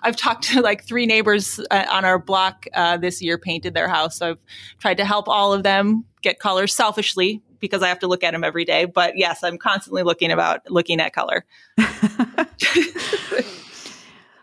I've 0.03 0.17
talked 0.17 0.45
to 0.45 0.61
like 0.61 0.85
three 0.85 1.07
neighbors 1.07 1.59
uh, 1.71 1.87
on 1.91 2.05
our 2.05 2.19
block 2.19 2.67
uh, 2.75 2.97
this 2.99 3.23
year 3.23 3.39
painted 3.39 3.75
their 3.75 3.89
house. 3.89 4.17
So 4.19 4.31
I've 4.31 4.39
tried 4.79 4.99
to 4.99 5.05
help 5.05 5.29
all 5.29 5.53
of 5.53 5.63
them 5.63 6.05
get 6.21 6.39
colors 6.39 6.75
selfishly 6.75 7.43
because 7.61 7.83
I 7.83 7.89
have 7.89 8.01
to 8.01 8.07
look 8.07 8.23
at 8.23 8.33
them 8.33 8.45
every 8.45 8.65
day. 8.65 8.85
But 8.85 9.17
yes, 9.17 9.43
I'm 9.43 9.57
constantly 9.57 10.03
looking 10.03 10.31
about 10.31 10.71
looking 10.71 11.01
at 11.01 11.13
color. 11.13 11.45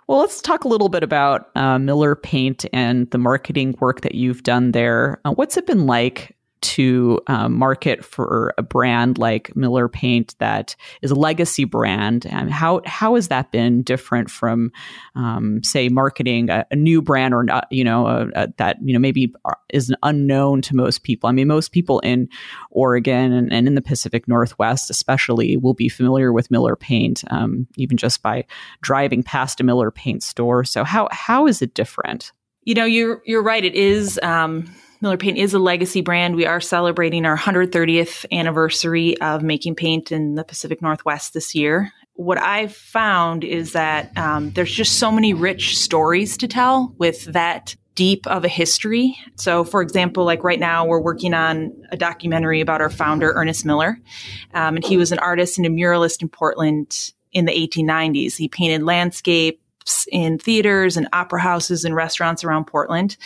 Well, 0.10 0.17
let's 0.17 0.41
talk 0.41 0.63
a 0.63 0.67
little 0.67 0.89
bit 0.89 1.04
about 1.04 1.56
uh, 1.56 1.78
Miller 1.78 2.15
Paint 2.15 2.65
and 2.74 3.08
the 3.12 3.19
marketing 3.19 3.76
work 3.80 4.02
that 4.02 4.15
you've 4.15 4.41
done 4.41 4.72
there. 4.72 5.22
Uh, 5.24 5.34
what's 5.34 5.56
it 5.56 5.67
been 5.67 5.86
like 5.86 6.36
to 6.62 7.19
um, 7.28 7.54
market 7.54 8.04
for 8.04 8.54
a 8.58 8.63
brand 8.63 9.17
like 9.17 9.56
Miller 9.56 9.88
Paint 9.88 10.36
that 10.39 10.76
is 11.02 11.12
a 11.12 11.15
legacy 11.15 11.63
brand? 11.63 12.26
And 12.26 12.52
how 12.52 12.82
how 12.86 13.15
has 13.15 13.30
that 13.30 13.52
been 13.52 13.82
different 13.82 14.30
from, 14.30 14.72
um, 15.15 15.63
say, 15.63 15.89
marketing 15.89 16.50
a, 16.50 16.65
a, 16.72 16.76
new 16.76 17.02
brand 17.02 17.34
or 17.34 17.43
not? 17.43 17.67
You 17.72 17.84
know, 17.84 18.08
a, 18.08 18.28
a, 18.36 18.48
that 18.58 18.78
you 18.84 18.93
know 18.93 19.00
maybe 19.00 19.34
is 19.69 19.93
unknown 20.04 20.62
to 20.63 20.76
most 20.76 21.04
people. 21.04 21.30
I 21.30 21.32
mean, 21.32 21.48
most 21.48 21.72
people 21.72 22.00
in 22.00 22.28
Oregon 22.72 23.32
and, 23.32 23.52
and 23.52 23.67
in 23.67 23.76
the 23.76 23.82
Pacific 23.82 24.28
Northwest, 24.28 24.89
especially, 24.89 25.58
will 25.58 25.74
be 25.74 25.89
familiar 25.89 26.34
with 26.34 26.52
Miller 26.52 26.76
Paint, 26.76 27.24
um, 27.30 27.67
even 27.78 27.98
just 27.98 28.22
by 28.22 28.45
driving 28.82 29.24
past 29.24 29.60
a 29.60 29.63
Miller 29.63 29.91
Paint 29.91 30.24
store. 30.24 30.63
So 30.63 30.84
how 30.84 31.08
how 31.12 31.48
is 31.48 31.62
it 31.62 31.74
different? 31.74 32.32
You 32.63 32.76
know, 32.76 32.86
you're 32.86 33.22
you're 33.26 33.43
right. 33.43 33.63
It 33.63 33.76
is. 33.76 34.19
Um, 34.22 34.69
Miller 35.01 35.17
Paint 35.17 35.38
is 35.38 35.53
a 35.53 35.59
legacy 35.59 36.01
brand. 36.01 36.35
We 36.35 36.45
are 36.45 36.59
celebrating 36.59 37.25
our 37.25 37.38
130th 37.38 38.25
anniversary 38.31 39.19
of 39.21 39.41
making 39.41 39.75
paint 39.75 40.12
in 40.12 40.35
the 40.35 40.43
Pacific 40.43 40.81
Northwest 40.81 41.33
this 41.33 41.55
year. 41.55 41.91
What 42.15 42.38
I've 42.38 42.75
found 42.75 43.45
is 43.45 43.71
that 43.71 44.15
um, 44.17 44.51
there's 44.51 44.73
just 44.73 44.99
so 44.99 45.09
many 45.09 45.33
rich 45.33 45.77
stories 45.77 46.35
to 46.38 46.49
tell 46.49 46.93
with 46.97 47.23
that 47.25 47.77
deep 47.95 48.27
of 48.27 48.43
a 48.43 48.49
history. 48.49 49.17
So, 49.35 49.63
for 49.63 49.81
example, 49.81 50.25
like 50.25 50.43
right 50.43 50.59
now, 50.59 50.85
we're 50.85 51.01
working 51.01 51.33
on 51.33 51.73
a 51.91 51.97
documentary 51.97 52.59
about 52.59 52.81
our 52.81 52.89
founder, 52.89 53.31
Ernest 53.33 53.65
Miller. 53.65 53.97
Um, 54.53 54.75
and 54.75 54.85
he 54.85 54.97
was 54.97 55.13
an 55.13 55.19
artist 55.19 55.57
and 55.57 55.65
a 55.65 55.69
muralist 55.69 56.21
in 56.21 56.27
Portland 56.27 57.13
in 57.31 57.45
the 57.45 57.51
1890s. 57.53 58.35
He 58.35 58.49
painted 58.49 58.83
landscape, 58.83 59.62
in 60.12 60.38
theaters 60.38 60.97
and 60.97 61.08
opera 61.13 61.41
houses 61.41 61.86
and 61.86 61.95
restaurants 61.95 62.43
around 62.43 62.65
Portland. 62.65 63.17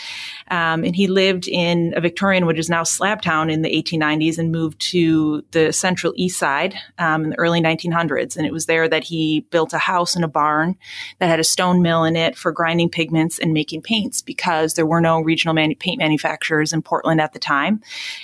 Um, 0.49 0.84
and 0.84 0.95
he 0.95 1.08
lived 1.08 1.47
in 1.47 1.93
a 1.95 2.02
Victorian, 2.02 2.45
which 2.45 2.60
is 2.60 2.69
now 2.69 2.84
Slabtown, 2.84 3.52
in 3.52 3.62
the 3.62 3.69
1890s 3.69 4.38
and 4.38 4.52
moved 4.52 4.80
to 4.91 5.43
the 5.52 5.71
Central 5.71 6.13
East 6.15 6.38
Side 6.38 6.76
um, 6.97 7.23
in 7.23 7.30
the 7.32 7.39
early 7.39 7.62
1900s. 7.62 8.36
And 8.36 8.45
it 8.45 8.54
was 8.54 8.65
there 8.65 8.88
that 8.88 9.04
he 9.04 9.41
built 9.52 9.73
a 9.73 9.78
house 9.78 10.15
and 10.15 10.26
a 10.26 10.28
barn 10.28 10.76
that 11.19 11.30
had 11.30 11.39
a 11.39 11.43
stone 11.43 11.82
mill 11.82 12.04
in 12.04 12.15
it 12.15 12.38
for 12.38 12.52
grinding 12.52 12.89
pigments 12.89 13.39
and 13.39 13.54
making 13.54 13.82
paints 13.82 14.21
because 14.21 14.73
there 14.73 14.86
were 14.86 15.02
no 15.02 15.21
regional 15.21 15.56
paint 15.56 15.99
manufacturers 15.99 16.73
in 16.73 16.82
Portland 16.82 17.21
at 17.21 17.34
the 17.34 17.39
time. 17.39 17.82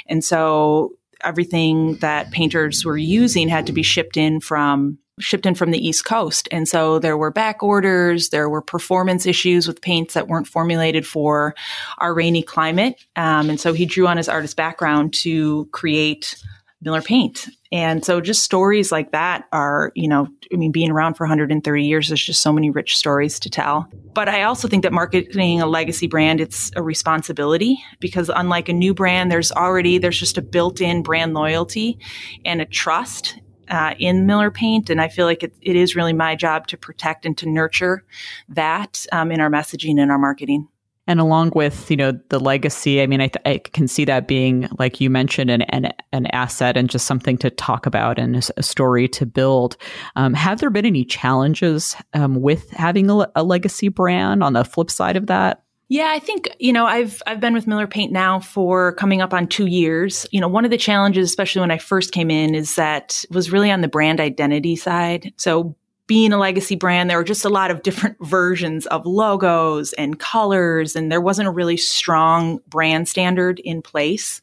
And 0.07 0.23
so 0.23 0.93
everything 1.23 1.95
that 1.97 2.31
painters 2.31 2.85
were 2.85 2.97
using 2.97 3.49
had 3.49 3.67
to 3.67 3.73
be 3.73 3.83
shipped 3.83 4.17
in 4.17 4.39
from 4.39 4.97
shipped 5.19 5.45
in 5.45 5.55
from 5.55 5.71
the 5.71 5.85
East 5.85 6.05
Coast. 6.05 6.47
And 6.51 6.67
so 6.67 6.99
there 6.99 7.17
were 7.17 7.31
back 7.31 7.61
orders, 7.61 8.29
there 8.29 8.49
were 8.49 8.61
performance 8.61 9.25
issues 9.25 9.67
with 9.67 9.81
paints 9.81 10.13
that 10.13 10.27
weren't 10.27 10.47
formulated 10.47 11.05
for 11.05 11.55
our 11.97 12.13
rainy 12.13 12.43
climate. 12.43 13.03
Um, 13.15 13.49
and 13.49 13.59
so 13.59 13.73
he 13.73 13.85
drew 13.85 14.07
on 14.07 14.17
his 14.17 14.29
artist 14.29 14.55
background 14.55 15.13
to 15.15 15.65
create 15.71 16.35
Miller 16.81 17.01
Paint. 17.01 17.47
And 17.71 18.03
so 18.05 18.21
just 18.21 18.43
stories 18.43 18.91
like 18.91 19.11
that 19.11 19.45
are, 19.51 19.91
you 19.95 20.07
know, 20.07 20.27
I 20.51 20.55
mean, 20.55 20.71
being 20.71 20.89
around 20.89 21.15
for 21.15 21.25
130 21.25 21.83
years, 21.83 22.07
there's 22.07 22.23
just 22.23 22.41
so 22.41 22.53
many 22.53 22.69
rich 22.69 22.97
stories 22.97 23.39
to 23.41 23.49
tell. 23.49 23.87
But 24.13 24.29
I 24.29 24.43
also 24.43 24.67
think 24.67 24.83
that 24.83 24.93
marketing 24.93 25.61
a 25.61 25.67
legacy 25.67 26.07
brand, 26.07 26.39
it's 26.39 26.71
a 26.75 26.81
responsibility 26.81 27.77
because 27.99 28.29
unlike 28.33 28.69
a 28.69 28.73
new 28.73 28.93
brand, 28.93 29.31
there's 29.31 29.51
already, 29.51 29.97
there's 29.97 30.19
just 30.19 30.37
a 30.37 30.41
built 30.41 30.79
in 30.79 31.03
brand 31.03 31.33
loyalty 31.33 31.99
and 32.45 32.61
a 32.61 32.65
trust 32.65 33.37
uh, 33.69 33.95
in 33.99 34.25
Miller 34.25 34.51
Paint, 34.51 34.89
and 34.89 35.01
I 35.01 35.07
feel 35.07 35.25
like 35.25 35.43
it, 35.43 35.53
it 35.61 35.75
is 35.75 35.95
really 35.95 36.13
my 36.13 36.35
job 36.35 36.67
to 36.67 36.77
protect 36.77 37.25
and 37.25 37.37
to 37.37 37.49
nurture 37.49 38.03
that 38.49 39.05
um, 39.11 39.31
in 39.31 39.39
our 39.39 39.49
messaging 39.49 39.99
and 39.99 40.11
our 40.11 40.17
marketing. 40.17 40.67
And 41.07 41.19
along 41.19 41.53
with 41.55 41.89
you 41.89 41.97
know 41.97 42.19
the 42.29 42.39
legacy, 42.39 43.01
I 43.01 43.07
mean, 43.07 43.19
I, 43.19 43.29
th- 43.29 43.41
I 43.43 43.57
can 43.57 43.87
see 43.87 44.05
that 44.05 44.27
being 44.27 44.69
like 44.77 45.01
you 45.01 45.09
mentioned 45.09 45.49
an, 45.49 45.63
an, 45.63 45.91
an 46.13 46.27
asset 46.27 46.77
and 46.77 46.87
just 46.87 47.07
something 47.07 47.35
to 47.39 47.49
talk 47.49 47.87
about 47.87 48.19
and 48.19 48.35
a, 48.35 48.41
a 48.57 48.63
story 48.63 49.07
to 49.09 49.25
build. 49.25 49.75
Um, 50.15 50.35
have 50.35 50.59
there 50.59 50.69
been 50.69 50.85
any 50.85 51.03
challenges 51.03 51.95
um, 52.13 52.41
with 52.41 52.69
having 52.69 53.09
a, 53.09 53.27
a 53.35 53.43
legacy 53.43 53.87
brand 53.87 54.43
on 54.43 54.53
the 54.53 54.63
flip 54.63 54.91
side 54.91 55.17
of 55.17 55.25
that? 55.27 55.63
Yeah, 55.91 56.11
I 56.11 56.19
think, 56.19 56.55
you 56.59 56.71
know, 56.71 56.85
I've 56.85 57.21
I've 57.25 57.39
been 57.39 57.55
with 57.55 57.65
Miller 57.65 57.87
Paint 57.87 58.11
now 58.11 58.39
for 58.39 58.93
coming 58.93 59.21
up 59.21 59.33
on 59.33 59.47
2 59.47 59.65
years. 59.65 60.27
You 60.31 60.39
know, 60.39 60.47
one 60.47 60.63
of 60.63 60.71
the 60.71 60.77
challenges 60.77 61.27
especially 61.27 61.61
when 61.61 61.71
I 61.71 61.79
first 61.79 62.11
came 62.11 62.29
in 62.29 62.53
is 62.53 62.75
that 62.75 63.25
was 63.31 63.51
really 63.51 63.71
on 63.71 63.81
the 63.81 63.87
brand 63.87 64.21
identity 64.21 64.75
side. 64.75 65.33
So 65.35 65.75
being 66.05 66.31
a 66.31 66.37
legacy 66.37 66.75
brand, 66.75 67.09
there 67.09 67.17
were 67.17 67.23
just 67.23 67.45
a 67.45 67.49
lot 67.49 67.71
of 67.71 67.81
different 67.81 68.17
versions 68.21 68.85
of 68.87 69.05
logos 69.07 69.93
and 69.93 70.19
colors, 70.19 70.95
and 70.95 71.11
there 71.11 71.21
wasn't 71.21 71.47
a 71.47 71.51
really 71.51 71.77
strong 71.77 72.59
brand 72.67 73.07
standard 73.07 73.59
in 73.59 73.81
place. 73.81 74.41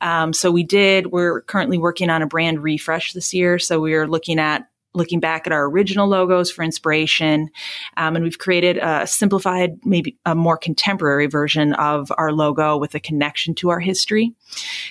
Um, 0.00 0.32
so 0.32 0.50
we 0.50 0.64
did, 0.64 1.08
we're 1.08 1.42
currently 1.42 1.78
working 1.78 2.10
on 2.10 2.22
a 2.22 2.26
brand 2.26 2.62
refresh 2.62 3.12
this 3.12 3.32
year. 3.32 3.58
So 3.60 3.80
we 3.80 3.94
are 3.94 4.06
looking 4.06 4.38
at 4.40 4.68
looking 4.98 5.20
back 5.20 5.46
at 5.46 5.52
our 5.52 5.64
original 5.64 6.06
logos 6.06 6.50
for 6.50 6.62
inspiration. 6.62 7.48
Um, 7.96 8.16
and 8.16 8.24
we've 8.24 8.38
created 8.38 8.78
a 8.78 9.06
simplified, 9.06 9.78
maybe 9.84 10.18
a 10.26 10.34
more 10.34 10.58
contemporary 10.58 11.26
version 11.26 11.72
of 11.74 12.12
our 12.18 12.32
logo 12.32 12.76
with 12.76 12.94
a 12.94 13.00
connection 13.00 13.54
to 13.56 13.70
our 13.70 13.80
history. 13.80 14.34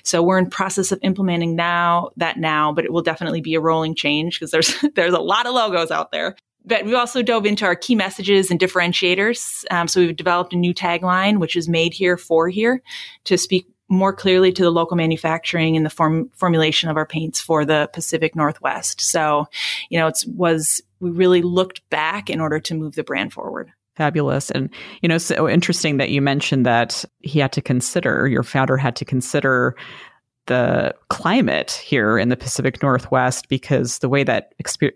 So 0.04 0.24
we're 0.24 0.39
in 0.39 0.50
process 0.50 0.91
of 0.91 1.00
implementing 1.04 1.56
now 1.56 2.10
that 2.17 2.38
now, 2.38 2.72
but 2.72 2.86
it 2.86 2.91
will 2.91 3.02
definitely 3.02 3.41
be 3.41 3.56
a 3.56 3.60
rolling 3.60 3.96
change 3.96 4.39
because 4.39 4.52
there's 4.52 4.76
there's 4.96 5.13
a 5.13 5.20
lot 5.20 5.46
of 5.46 5.54
logos 5.54 5.91
out 5.91 6.12
there. 6.12 6.36
But 6.65 6.84
we 6.84 6.96
also 6.96 7.22
dove 7.22 7.46
into 7.46 7.63
our 7.63 7.76
key 7.76 7.96
messages 7.96 8.52
and 8.52 8.60
differentiators. 8.60 9.63
Um, 9.72 9.88
so 9.88 10.02
we've 10.02 10.15
developed 10.15 10.54
a 10.54 10.58
new 10.58 10.74
tagline, 10.74 11.39
which 11.39 11.56
is 11.56 11.70
made 11.70 11.93
here 11.93 12.17
for 12.17 12.50
here 12.50 12.82
to 13.24 13.38
speak 13.38 13.67
more 13.89 14.13
clearly 14.13 14.52
to 14.52 14.63
the 14.63 14.71
local 14.71 14.97
manufacturing 14.97 15.78
and 15.78 15.86
the 15.86 15.89
form, 15.89 16.30
formulation 16.36 16.89
of 16.89 16.97
our 16.97 17.06
paints 17.06 17.39
for 17.39 17.63
the 17.65 17.89
Pacific 17.93 18.36
Northwest. 18.36 19.02
So, 19.02 19.47
you 19.89 19.97
know, 19.97 20.08
it 20.08 20.23
was, 20.28 20.82
we 21.00 21.10
really 21.10 21.41
looked 21.41 21.88
back 21.89 22.30
in 22.30 22.41
order 22.41 22.60
to 22.60 22.76
move 22.76 22.95
the 22.95 23.04
brand 23.04 23.34
forward. 23.34 23.71
Fabulous. 23.95 24.52
And, 24.52 24.69
you 25.02 25.10
know, 25.10 25.17
so 25.17 25.50
interesting 25.50 25.97
that 25.97 26.12
you 26.12 26.21
mentioned 26.21 26.65
that 26.65 27.04
he 27.19 27.39
had 27.39 27.52
to 27.54 27.62
consider, 27.62 28.28
your 28.28 28.43
founder 28.43 28.78
had 28.78 28.95
to 28.97 29.06
consider 29.06 29.76
the 30.45 30.93
climate 31.10 31.71
here 31.84 32.17
in 32.17 32.30
the 32.30 32.38
Pacific 32.38 32.82
Northwest 32.82 33.50
because 33.50 34.00
the 34.00 34.08
way 34.08 34.23
that, 34.23 34.54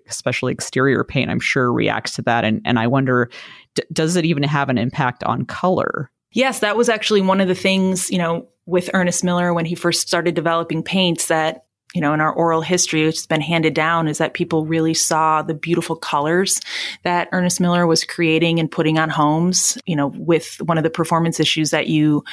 especially 0.07 0.53
exterior 0.53 1.03
paint, 1.03 1.29
I'm 1.29 1.39
sure 1.39 1.73
reacts 1.73 2.15
to 2.15 2.21
that. 2.23 2.45
And, 2.45 2.61
and 2.63 2.77
I 2.77 2.87
wonder, 2.87 3.29
d- 3.75 3.83
does 3.91 4.15
it 4.15 4.25
even 4.25 4.43
have 4.43 4.69
an 4.69 4.77
impact 4.77 5.23
on 5.23 5.45
color? 5.45 6.11
Yes, 6.31 6.59
that 6.59 6.77
was 6.77 6.89
actually 6.89 7.21
one 7.21 7.41
of 7.41 7.47
the 7.47 7.55
things, 7.55 8.09
you 8.09 8.17
know, 8.17 8.47
with 8.65 8.89
Ernest 8.93 9.23
Miller 9.23 9.53
when 9.53 9.65
he 9.65 9.75
first 9.75 10.07
started 10.07 10.35
developing 10.35 10.83
paints 10.83 11.27
that 11.27 11.65
you 11.93 11.99
know, 11.99 12.13
in 12.13 12.21
our 12.21 12.31
oral 12.31 12.61
history, 12.61 13.05
which 13.05 13.17
has 13.17 13.27
been 13.27 13.41
handed 13.41 13.73
down, 13.73 14.07
is 14.07 14.17
that 14.19 14.33
people 14.33 14.65
really 14.65 14.93
saw 14.93 15.41
the 15.41 15.53
beautiful 15.53 15.95
colors 15.95 16.61
that 17.03 17.27
Ernest 17.31 17.59
Miller 17.59 17.85
was 17.85 18.03
creating 18.03 18.59
and 18.59 18.71
putting 18.71 18.97
on 18.97 19.09
homes, 19.09 19.77
you 19.85 19.95
know, 19.95 20.07
with 20.07 20.55
one 20.61 20.77
of 20.77 20.83
the 20.83 20.89
performance 20.89 21.39
issues 21.39 21.71
that 21.71 21.87
you 21.87 22.23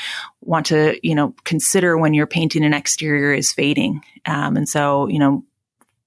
want 0.43 0.67
to, 0.67 0.99
you 1.03 1.15
know, 1.15 1.35
consider 1.45 1.99
when 1.99 2.15
you're 2.15 2.27
painting 2.27 2.65
an 2.65 2.73
exterior 2.73 3.33
is 3.33 3.53
fading. 3.53 4.01
Um, 4.27 4.57
and 4.57 4.69
so, 4.69 5.09
you 5.09 5.19
know, 5.19 5.45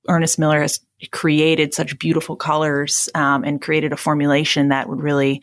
Ernest 0.08 0.40
Miller 0.40 0.62
has 0.62 0.80
created 1.08 1.74
such 1.74 1.98
beautiful 2.00 2.36
colors 2.36 3.10
um, 3.16 3.44
and 3.44 3.62
created 3.62 3.92
a 3.94 3.98
formulation 3.98 4.70
that 4.70 4.90
would 4.90 5.02
really 5.02 5.42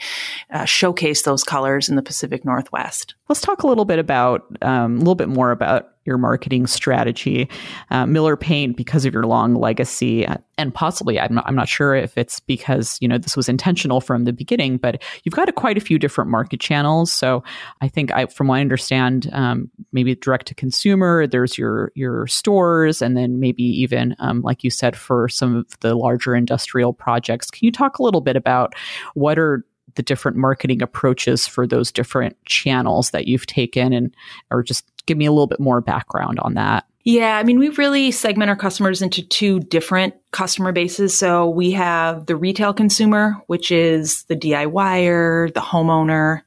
uh, 0.51 0.64
showcase 0.64 1.23
those 1.23 1.44
colors 1.44 1.88
in 1.88 1.97
the 1.97 2.03
Pacific 2.03 2.44
Northwest. 2.44 3.14
Let's 3.29 3.40
talk 3.40 3.62
a 3.62 3.66
little 3.66 3.85
bit 3.85 3.99
about 3.99 4.44
um, 4.62 4.97
a 4.97 4.99
little 4.99 5.14
bit 5.14 5.29
more 5.29 5.51
about 5.51 5.90
your 6.09 6.18
marketing 6.18 6.66
strategy. 6.66 7.49
Uh, 7.90 8.07
Miller 8.07 8.37
Paint, 8.37 8.77
because 8.77 9.05
of 9.05 9.14
your 9.14 9.25
long 9.25 9.55
legacy, 9.55 10.27
uh, 10.27 10.38
and 10.57 10.75
possibly 10.75 11.21
I'm 11.21 11.35
not, 11.35 11.47
I'm 11.47 11.55
not 11.55 11.68
sure 11.68 11.94
if 11.94 12.18
it's 12.18 12.40
because 12.40 12.99
you 13.01 13.07
know 13.07 13.18
this 13.18 13.37
was 13.37 13.49
intentional 13.49 14.01
from 14.01 14.25
the 14.25 14.33
beginning, 14.33 14.79
but 14.79 15.01
you've 15.23 15.35
got 15.35 15.49
a, 15.49 15.53
quite 15.53 15.77
a 15.77 15.81
few 15.81 15.99
different 15.99 16.31
market 16.31 16.59
channels. 16.59 17.12
So 17.12 17.44
I 17.81 17.88
think, 17.88 18.12
I, 18.12 18.27
from 18.27 18.49
what 18.49 18.57
I 18.57 18.61
understand, 18.61 19.31
um, 19.33 19.71
maybe 19.92 20.16
direct 20.16 20.47
to 20.49 20.55
consumer. 20.55 21.27
There's 21.27 21.57
your 21.57 21.92
your 21.94 22.27
stores, 22.27 23.01
and 23.01 23.16
then 23.16 23.38
maybe 23.38 23.62
even 23.62 24.16
um, 24.18 24.40
like 24.40 24.64
you 24.64 24.71
said 24.71 24.97
for 24.97 25.29
some 25.29 25.57
of 25.57 25.81
the 25.81 25.94
larger 25.94 26.35
industrial 26.35 26.92
projects. 26.92 27.51
Can 27.51 27.64
you 27.64 27.71
talk 27.71 27.99
a 27.99 28.03
little 28.03 28.21
bit 28.21 28.35
about 28.35 28.75
what 29.14 29.38
are 29.38 29.64
the 29.99 30.03
different 30.05 30.37
marketing 30.37 30.81
approaches 30.81 31.47
for 31.47 31.67
those 31.67 31.91
different 31.91 32.37
channels 32.45 33.11
that 33.11 33.27
you've 33.27 33.47
taken 33.47 33.93
and 33.93 34.15
or 34.53 34.63
just 34.63 34.87
give 35.07 35.19
me 35.19 35.27
a 35.27 35.33
little 35.33 35.49
bit 35.49 35.59
more 35.59 35.81
background 35.81 36.39
on 36.39 36.55
that. 36.55 36.87
Yeah, 37.03 37.37
I 37.37 37.43
mean, 37.43 37.59
we 37.59 37.71
really 37.71 38.13
segment 38.13 38.49
our 38.49 38.57
customers 38.57 39.03
into 39.03 39.27
two 39.27 39.59
different 39.59 40.15
customer 40.31 40.71
bases. 40.71 41.19
So 41.19 41.49
we 41.49 41.73
have 41.73 42.27
the 42.27 42.37
retail 42.37 42.73
consumer, 42.73 43.43
which 43.49 43.73
is 43.73 44.23
the 44.25 44.37
DIYer, 44.37 45.53
the 45.53 45.61
homeowner, 45.61 46.43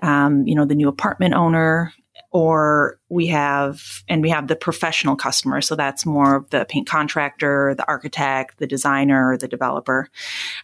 um, 0.00 0.46
you 0.46 0.54
know, 0.54 0.64
the 0.64 0.74
new 0.76 0.88
apartment 0.88 1.34
owner, 1.34 1.92
or 2.32 2.98
we 3.10 3.26
have 3.26 4.02
and 4.08 4.22
we 4.22 4.30
have 4.30 4.48
the 4.48 4.56
professional 4.56 5.16
customer. 5.16 5.60
So 5.60 5.76
that's 5.76 6.06
more 6.06 6.36
of 6.36 6.48
the 6.48 6.64
paint 6.64 6.88
contractor 6.88 7.74
the 7.76 7.86
architect 7.86 8.58
the 8.58 8.66
designer 8.66 9.36
the 9.36 9.48
developer. 9.48 10.08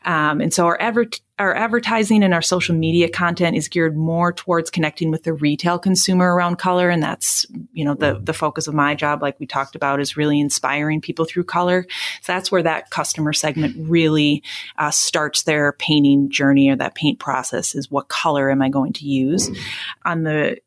Um, 0.04 0.40
and 0.40 0.52
so 0.52 0.66
our 0.66 0.80
adver- 0.80 1.10
our 1.38 1.54
advertising 1.54 2.24
and 2.24 2.34
our 2.34 2.42
social 2.42 2.74
media 2.74 3.08
content 3.08 3.56
is 3.56 3.68
geared 3.68 3.96
more 3.96 4.32
towards 4.32 4.70
connecting 4.70 5.10
with 5.10 5.22
the 5.22 5.34
retail 5.34 5.78
consumer 5.78 6.34
around 6.34 6.56
color. 6.56 6.88
And 6.88 7.02
that's 7.02 7.44
you 7.72 7.84
know 7.84 7.94
the 7.94 8.18
the 8.22 8.32
focus 8.32 8.66
of 8.66 8.74
my 8.74 8.94
job 8.94 9.20
like 9.20 9.38
we 9.38 9.46
talked 9.46 9.76
about 9.76 10.00
is 10.00 10.16
really 10.16 10.40
inspiring 10.40 11.02
people 11.02 11.26
through 11.26 11.44
color. 11.44 11.86
So 12.22 12.32
that's 12.32 12.50
where 12.50 12.62
that 12.62 12.90
customer 12.90 13.34
segment 13.34 13.76
really 13.78 14.42
uh, 14.78 14.90
starts 14.90 15.42
their 15.42 15.72
painting 15.72 16.30
journey 16.30 16.70
or 16.70 16.76
that 16.76 16.94
paint 16.94 17.18
process 17.18 17.74
is 17.74 17.90
what 17.90 18.08
color 18.08 18.50
am 18.50 18.62
i 18.62 18.70
going 18.70 18.94
to 18.94 19.06
use? 19.06 19.50
On 20.06 20.22
the 20.22 20.58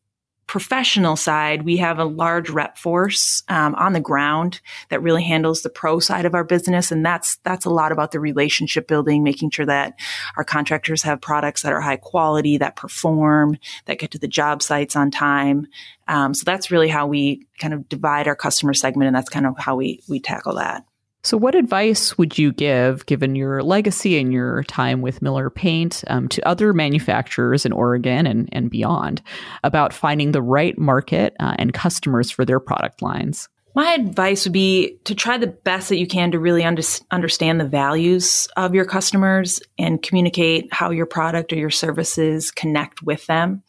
professional 0.52 1.16
side, 1.16 1.64
we 1.64 1.78
have 1.78 1.98
a 1.98 2.04
large 2.04 2.50
rep 2.50 2.78
force 2.78 3.42
um, 3.48 3.74
on 3.76 3.94
the 3.94 4.02
ground 4.02 4.60
that 4.90 5.02
really 5.02 5.24
handles 5.24 5.62
the 5.62 5.70
pro 5.70 5.98
side 5.98 6.26
of 6.26 6.36
our 6.36 6.44
business, 6.44 6.92
and 6.92 7.06
that's 7.06 7.38
that's 7.38 7.64
a 7.64 7.70
lot 7.70 7.94
about 7.94 8.12
the 8.12 8.20
relationship 8.20 8.86
building, 8.86 9.24
making 9.24 9.50
sure 9.50 9.66
that 9.66 9.98
our 10.36 10.44
contractors 10.44 11.04
have 11.04 11.22
products 11.22 11.62
that 11.62 11.72
are 11.72 11.80
high 11.80 11.96
quality, 11.96 12.58
that 12.58 12.76
perform, 12.76 13.58
that 13.86 13.98
get 13.98 14.12
to 14.12 14.20
the 14.20 14.28
job 14.28 14.62
sites 14.62 14.94
on 14.94 15.10
time. 15.10 15.68
Um, 16.10 16.34
so 16.34 16.44
that's 16.44 16.70
really 16.70 16.90
how 16.90 17.08
we 17.08 17.48
kind 17.58 17.74
of 17.74 17.88
divide 17.88 18.28
our 18.28 18.36
customer 18.36 18.74
segment, 18.74 19.08
and 19.08 19.16
that's 19.16 19.30
kind 19.30 19.48
of 19.48 19.58
how 19.58 19.78
we 19.78 20.02
we 20.10 20.20
tackle 20.20 20.56
that. 20.56 20.84
So, 21.24 21.38
what 21.38 21.54
advice 21.54 22.18
would 22.18 22.40
you 22.40 22.52
give, 22.52 23.06
given 23.06 23.36
your 23.36 23.62
legacy 23.62 24.18
and 24.18 24.34
your 24.34 24.64
time 24.64 25.02
with 25.02 25.22
Miller 25.22 25.52
Paint, 25.52 26.04
um, 26.08 26.28
to 26.30 26.48
other 26.48 26.74
manufacturers 26.74 27.64
in 27.64 27.72
Oregon 27.72 28.26
and, 28.26 28.50
and 28.52 28.72
beyond 28.72 29.22
about 29.64 29.94
finding 29.94 30.32
the 30.32 30.42
right 30.42 30.78
market 30.80 31.36
uh, 31.40 31.56
and 31.60 31.74
customers 31.74 32.32
for 32.32 32.44
their 32.44 32.60
product 32.60 33.04
lines? 33.04 33.50
My 33.74 33.94
advice 33.94 34.46
would 34.46 34.54
be 34.54 34.98
to 35.06 35.16
try 35.16 35.38
the 35.38 35.48
best 35.48 35.90
that 35.90 35.98
you 35.98 36.08
can 36.08 36.32
to 36.32 36.40
really 36.40 36.64
under- 36.64 36.82
understand 37.12 37.62
the 37.62 37.68
values 37.68 38.50
of 38.58 38.76
your 38.76 38.86
customers 38.86 39.62
and 39.78 40.02
communicate 40.02 40.74
how 40.74 40.90
your 40.90 41.06
product 41.06 41.54
or 41.54 41.56
your 41.56 41.70
services 41.70 42.52
connect 42.52 43.02
with 43.02 43.26
them. 43.28 43.64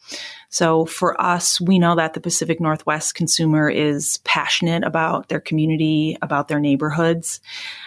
So 0.53 0.85
for 0.85 1.19
us, 1.19 1.59
we 1.59 1.79
know 1.79 1.95
that 1.95 2.13
the 2.13 2.21
Pacific 2.21 2.61
Northwest 2.61 3.15
consumer 3.15 3.71
is 3.71 4.19
passionate 4.23 4.83
about 4.83 5.27
their 5.27 5.39
community, 5.39 6.15
about 6.21 6.47
their 6.47 6.59
neighborhoods. 6.59 7.41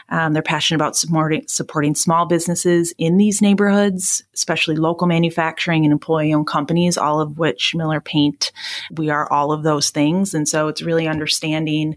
Um, 0.08 0.32
they're 0.32 0.42
passionate 0.42 0.78
about 0.78 0.96
supporting, 0.96 1.46
supporting 1.46 1.94
small 1.94 2.26
businesses 2.26 2.92
in 2.98 3.18
these 3.18 3.40
neighborhoods, 3.40 4.24
especially 4.34 4.74
local 4.74 5.06
manufacturing 5.06 5.84
and 5.84 5.92
employee 5.92 6.34
owned 6.34 6.48
companies, 6.48 6.98
all 6.98 7.20
of 7.20 7.38
which 7.38 7.72
Miller 7.76 8.00
Paint, 8.00 8.50
we 8.90 9.10
are 9.10 9.30
all 9.30 9.52
of 9.52 9.62
those 9.62 9.90
things. 9.90 10.34
And 10.34 10.48
so 10.48 10.66
it's 10.66 10.82
really 10.82 11.06
understanding, 11.06 11.96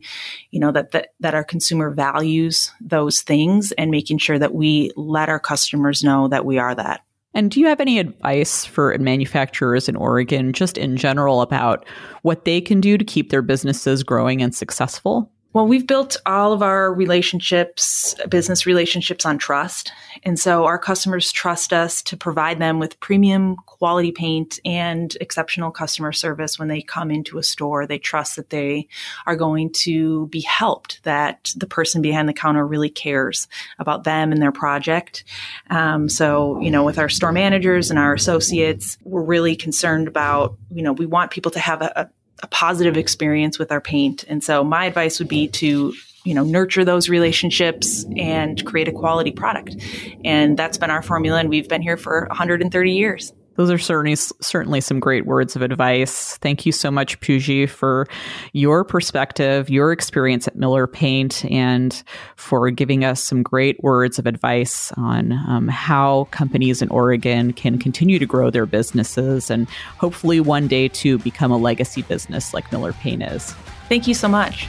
you 0.52 0.60
know, 0.60 0.72
that, 0.72 0.92
that, 0.92 1.14
that 1.20 1.34
our 1.34 1.44
consumer 1.44 1.90
values 1.90 2.72
those 2.80 3.22
things 3.22 3.72
and 3.72 3.90
making 3.90 4.20
sure 4.20 4.38
that 4.38 4.54
we 4.54 4.92
let 4.96 5.30
our 5.30 5.40
customers 5.40 6.04
know 6.04 6.28
that 6.28 6.46
we 6.46 6.60
are 6.60 6.76
that. 6.76 7.02
And 7.34 7.52
do 7.52 7.60
you 7.60 7.68
have 7.68 7.80
any 7.80 8.00
advice 8.00 8.66
for 8.66 8.98
manufacturers 8.98 9.88
in 9.88 9.96
Oregon, 9.96 10.52
just 10.52 10.78
in 10.78 10.98
general, 10.98 11.42
about 11.42 11.86
what 12.24 12.46
they 12.46 12.60
can 12.60 12.82
do 12.82 12.98
to 12.98 13.06
keep 13.06 13.30
their 13.30 13.42
businesses 13.42 14.04
growing 14.04 14.42
and 14.42 14.54
successful? 14.54 15.32
Well, 15.52 15.66
we've 15.66 15.88
built 15.88 16.16
all 16.28 16.54
of 16.54 16.62
our 16.62 16.94
relationships, 16.94 18.14
business 18.30 18.68
relationships 18.68 19.26
on 19.26 19.40
trust. 19.40 19.92
And 20.22 20.38
so 20.38 20.66
our 20.66 20.78
customers 20.78 21.32
trust 21.32 21.74
us 21.74 22.04
to 22.04 22.16
provide 22.16 22.60
them 22.60 22.78
with 22.78 23.00
premium 23.00 23.56
quality 23.66 24.12
paint 24.12 24.60
and 24.64 25.18
exceptional 25.20 25.72
customer 25.72 26.12
service 26.12 26.60
when 26.60 26.68
they 26.68 26.84
come 26.84 27.10
into 27.10 27.40
a 27.40 27.44
store. 27.44 27.88
They 27.88 27.98
trust 27.98 28.36
that 28.36 28.52
they 28.52 28.88
are 29.26 29.36
going 29.36 29.72
to 29.72 30.28
be 30.28 30.42
helped, 30.42 31.02
that 31.04 31.52
the 31.56 31.66
person 31.66 32.04
behind 32.04 32.30
the 32.30 32.34
counter 32.34 32.68
really 32.68 32.90
cares 32.90 33.48
about 33.80 34.04
them 34.04 34.32
and 34.32 34.42
their 34.42 34.52
project. 34.52 35.24
Um, 35.72 36.10
so, 36.10 36.60
you 36.60 36.70
know, 36.70 36.84
with 36.84 37.00
our 37.00 37.10
store 37.10 37.32
managers 37.32 37.90
and 37.90 37.98
our 37.98 38.14
associates, 38.14 39.00
we're 39.04 39.24
really 39.24 39.56
concerned 39.56 40.08
about, 40.08 40.58
you 40.70 40.84
know, 40.84 40.94
we 40.94 41.08
want 41.08 41.32
people 41.32 41.52
to 41.52 41.60
have 41.60 41.82
a, 41.82 41.92
a 41.96 42.10
a 42.42 42.48
positive 42.48 42.98
experience 42.98 43.60
with 43.60 43.72
our 43.72 43.82
paint. 43.82 44.24
And 44.28 44.44
so 44.44 44.64
my 44.64 44.86
advice 44.86 45.20
would 45.20 45.28
be 45.28 45.48
to 45.48 45.94
you 46.26 46.34
know 46.34 46.44
nurture 46.44 46.84
those 46.84 47.10
relationships 47.10 48.06
and 48.18 48.64
create 48.66 48.88
a 48.88 48.92
quality 48.92 49.32
product 49.32 49.78
and 50.26 50.58
that's 50.58 50.78
been 50.78 50.90
our 50.92 51.02
formula 51.02 51.40
and 51.40 51.50
we've 51.50 51.70
been 51.70 51.82
here 51.82 51.96
for 51.96 52.26
130 52.28 52.92
years 52.92 53.32
those 53.60 53.70
are 53.70 53.78
certainly 53.78 54.16
certainly 54.16 54.80
some 54.80 55.02
great 55.02 55.26
words 55.26 55.54
of 55.54 55.62
advice. 55.62 56.38
Thank 56.38 56.66
you 56.66 56.72
so 56.72 56.90
much, 56.90 57.20
Puji, 57.20 57.68
for 57.68 58.08
your 58.54 58.86
perspective, 58.86 59.70
your 59.70 59.92
experience 59.92 60.48
at 60.48 60.56
Miller 60.56 60.88
Paint, 60.88 61.44
and 61.52 62.02
for 62.38 62.72
giving 62.72 63.04
us 63.04 63.22
some 63.22 63.44
great 63.44 63.84
words 63.84 64.18
of 64.18 64.26
advice 64.26 64.94
on 64.94 65.34
um, 65.34 65.68
how 65.68 66.30
companies 66.32 66.82
in 66.82 66.88
Oregon 66.88 67.52
can 67.52 67.78
continue 67.78 68.18
to 68.18 68.26
grow 68.26 68.50
their 68.50 68.66
businesses 68.66 69.52
and 69.52 69.68
hopefully 69.98 70.40
one 70.40 70.70
day 70.70 70.88
to 70.88 71.18
become 71.18 71.52
a 71.52 71.58
legacy 71.58 72.04
business 72.04 72.54
like 72.54 72.72
Miller 72.72 72.94
Paint 72.94 73.24
is. 73.24 73.54
Thank 73.90 74.08
you 74.08 74.14
so 74.14 74.30
much. 74.30 74.68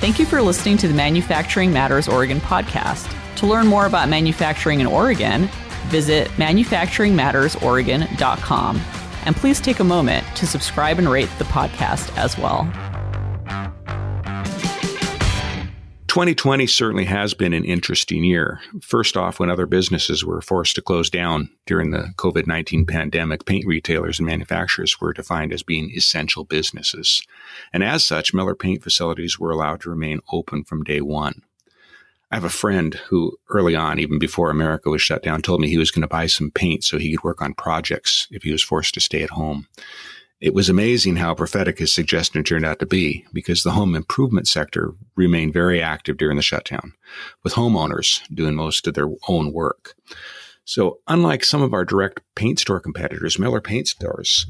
Thank 0.00 0.18
you 0.18 0.26
for 0.26 0.42
listening 0.42 0.76
to 0.78 0.88
the 0.88 0.94
Manufacturing 0.94 1.72
Matters 1.72 2.08
Oregon 2.08 2.40
podcast. 2.40 3.14
To 3.36 3.46
learn 3.46 3.68
more 3.68 3.86
about 3.86 4.08
manufacturing 4.08 4.80
in 4.80 4.88
Oregon, 4.88 5.48
visit 5.88 6.28
manufacturingmattersoregon.com. 6.32 8.80
And 9.26 9.36
please 9.36 9.60
take 9.60 9.80
a 9.80 9.84
moment 9.84 10.26
to 10.36 10.46
subscribe 10.46 10.98
and 10.98 11.10
rate 11.10 11.28
the 11.38 11.44
podcast 11.44 12.16
as 12.16 12.38
well. 12.38 12.72
2020 16.10 16.66
certainly 16.66 17.04
has 17.04 17.34
been 17.34 17.52
an 17.52 17.64
interesting 17.64 18.24
year. 18.24 18.60
First 18.82 19.16
off, 19.16 19.38
when 19.38 19.48
other 19.48 19.66
businesses 19.66 20.24
were 20.24 20.40
forced 20.40 20.74
to 20.74 20.82
close 20.82 21.08
down 21.08 21.50
during 21.66 21.92
the 21.92 22.12
COVID 22.16 22.48
19 22.48 22.84
pandemic, 22.84 23.44
paint 23.44 23.64
retailers 23.64 24.18
and 24.18 24.26
manufacturers 24.26 25.00
were 25.00 25.12
defined 25.12 25.52
as 25.52 25.62
being 25.62 25.88
essential 25.92 26.42
businesses. 26.42 27.22
And 27.72 27.84
as 27.84 28.04
such, 28.04 28.34
Miller 28.34 28.56
paint 28.56 28.82
facilities 28.82 29.38
were 29.38 29.52
allowed 29.52 29.82
to 29.82 29.90
remain 29.90 30.18
open 30.32 30.64
from 30.64 30.82
day 30.82 31.00
one. 31.00 31.42
I 32.30 32.36
have 32.36 32.44
a 32.44 32.48
friend 32.48 32.94
who 32.94 33.36
early 33.48 33.74
on, 33.74 33.98
even 33.98 34.18
before 34.18 34.50
America 34.50 34.88
was 34.88 35.02
shut 35.02 35.22
down, 35.22 35.42
told 35.42 35.60
me 35.60 35.68
he 35.68 35.78
was 35.78 35.90
going 35.90 36.02
to 36.02 36.08
buy 36.08 36.26
some 36.26 36.50
paint 36.50 36.84
so 36.84 36.96
he 36.96 37.10
could 37.10 37.24
work 37.24 37.42
on 37.42 37.54
projects 37.54 38.28
if 38.30 38.44
he 38.44 38.52
was 38.52 38.62
forced 38.62 38.94
to 38.94 39.00
stay 39.00 39.22
at 39.22 39.30
home. 39.30 39.66
It 40.40 40.54
was 40.54 40.68
amazing 40.70 41.16
how 41.16 41.34
prophetic 41.34 41.78
his 41.78 41.92
suggestion 41.92 42.42
turned 42.44 42.64
out 42.64 42.78
to 42.78 42.86
be 42.86 43.26
because 43.32 43.62
the 43.62 43.72
home 43.72 43.94
improvement 43.94 44.48
sector 44.48 44.94
remained 45.14 45.52
very 45.52 45.82
active 45.82 46.16
during 46.16 46.36
the 46.36 46.42
shutdown, 46.42 46.94
with 47.44 47.54
homeowners 47.54 48.22
doing 48.34 48.54
most 48.54 48.86
of 48.86 48.94
their 48.94 49.08
own 49.28 49.52
work. 49.52 49.94
So, 50.64 51.00
unlike 51.08 51.44
some 51.44 51.62
of 51.62 51.74
our 51.74 51.84
direct 51.84 52.20
paint 52.36 52.58
store 52.58 52.80
competitors, 52.80 53.38
Miller 53.38 53.60
Paint 53.60 53.88
Stores 53.88 54.46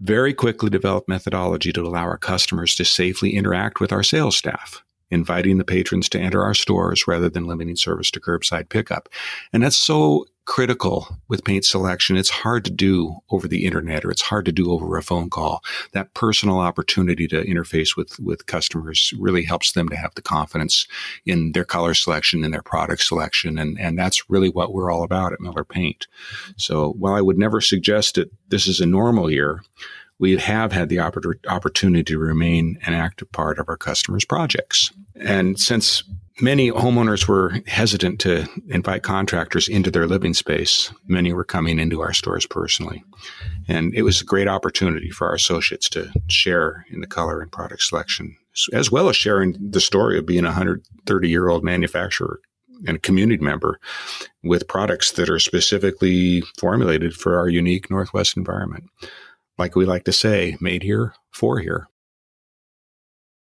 very 0.00 0.32
quickly 0.32 0.70
developed 0.70 1.08
methodology 1.08 1.72
to 1.72 1.82
allow 1.82 2.04
our 2.04 2.18
customers 2.18 2.74
to 2.76 2.84
safely 2.84 3.34
interact 3.34 3.80
with 3.80 3.92
our 3.92 4.02
sales 4.02 4.36
staff, 4.36 4.82
inviting 5.10 5.58
the 5.58 5.64
patrons 5.64 6.08
to 6.10 6.20
enter 6.20 6.42
our 6.42 6.54
stores 6.54 7.06
rather 7.06 7.28
than 7.28 7.46
limiting 7.46 7.76
service 7.76 8.10
to 8.10 8.20
curbside 8.20 8.68
pickup. 8.68 9.08
And 9.52 9.62
that's 9.62 9.76
so 9.76 10.26
critical 10.48 11.18
with 11.28 11.44
paint 11.44 11.62
selection. 11.62 12.16
It's 12.16 12.30
hard 12.30 12.64
to 12.64 12.70
do 12.70 13.18
over 13.30 13.46
the 13.46 13.66
internet 13.66 14.02
or 14.02 14.10
it's 14.10 14.22
hard 14.22 14.46
to 14.46 14.52
do 14.52 14.72
over 14.72 14.96
a 14.96 15.02
phone 15.02 15.28
call. 15.28 15.62
That 15.92 16.14
personal 16.14 16.58
opportunity 16.58 17.28
to 17.28 17.44
interface 17.44 17.98
with, 17.98 18.18
with 18.18 18.46
customers 18.46 19.12
really 19.18 19.42
helps 19.42 19.72
them 19.72 19.90
to 19.90 19.96
have 19.96 20.14
the 20.14 20.22
confidence 20.22 20.86
in 21.26 21.52
their 21.52 21.66
color 21.66 21.92
selection 21.92 22.44
and 22.44 22.54
their 22.54 22.62
product 22.62 23.02
selection. 23.02 23.58
And, 23.58 23.78
and 23.78 23.98
that's 23.98 24.30
really 24.30 24.48
what 24.48 24.72
we're 24.72 24.90
all 24.90 25.02
about 25.02 25.34
at 25.34 25.40
Miller 25.40 25.64
Paint. 25.64 26.06
So 26.56 26.92
while 26.92 27.12
I 27.12 27.20
would 27.20 27.38
never 27.38 27.60
suggest 27.60 28.14
that 28.14 28.30
this 28.48 28.66
is 28.66 28.80
a 28.80 28.86
normal 28.86 29.30
year, 29.30 29.60
we 30.18 30.36
have 30.36 30.72
had 30.72 30.88
the 30.88 30.98
opportunity 31.00 32.04
to 32.04 32.18
remain 32.18 32.78
an 32.86 32.94
active 32.94 33.30
part 33.32 33.58
of 33.58 33.68
our 33.68 33.76
customers' 33.76 34.24
projects. 34.24 34.92
And 35.14 35.58
since 35.58 36.02
many 36.40 36.70
homeowners 36.70 37.26
were 37.26 37.60
hesitant 37.66 38.20
to 38.20 38.46
invite 38.68 39.02
contractors 39.02 39.68
into 39.68 39.90
their 39.90 40.06
living 40.06 40.34
space. 40.34 40.92
Many 41.06 41.32
were 41.32 41.44
coming 41.44 41.78
into 41.78 42.00
our 42.00 42.12
stores 42.12 42.46
personally. 42.46 43.02
And 43.66 43.94
it 43.94 44.02
was 44.02 44.20
a 44.20 44.24
great 44.24 44.48
opportunity 44.48 45.10
for 45.10 45.28
our 45.28 45.34
associates 45.34 45.88
to 45.90 46.12
share 46.28 46.86
in 46.90 47.00
the 47.00 47.06
color 47.06 47.40
and 47.40 47.50
product 47.50 47.82
selection, 47.82 48.36
as 48.72 48.90
well 48.90 49.08
as 49.08 49.16
sharing 49.16 49.56
the 49.60 49.80
story 49.80 50.18
of 50.18 50.26
being 50.26 50.44
a 50.44 50.48
130 50.48 51.28
year 51.28 51.48
old 51.48 51.64
manufacturer 51.64 52.40
and 52.86 53.02
community 53.02 53.42
member 53.42 53.80
with 54.44 54.68
products 54.68 55.12
that 55.12 55.28
are 55.28 55.40
specifically 55.40 56.42
formulated 56.58 57.12
for 57.14 57.36
our 57.36 57.48
unique 57.48 57.90
Northwest 57.90 58.36
environment. 58.36 58.84
Like 59.58 59.74
we 59.74 59.84
like 59.84 60.04
to 60.04 60.12
say, 60.12 60.56
made 60.60 60.82
here 60.82 61.14
for 61.32 61.58
here. 61.58 61.88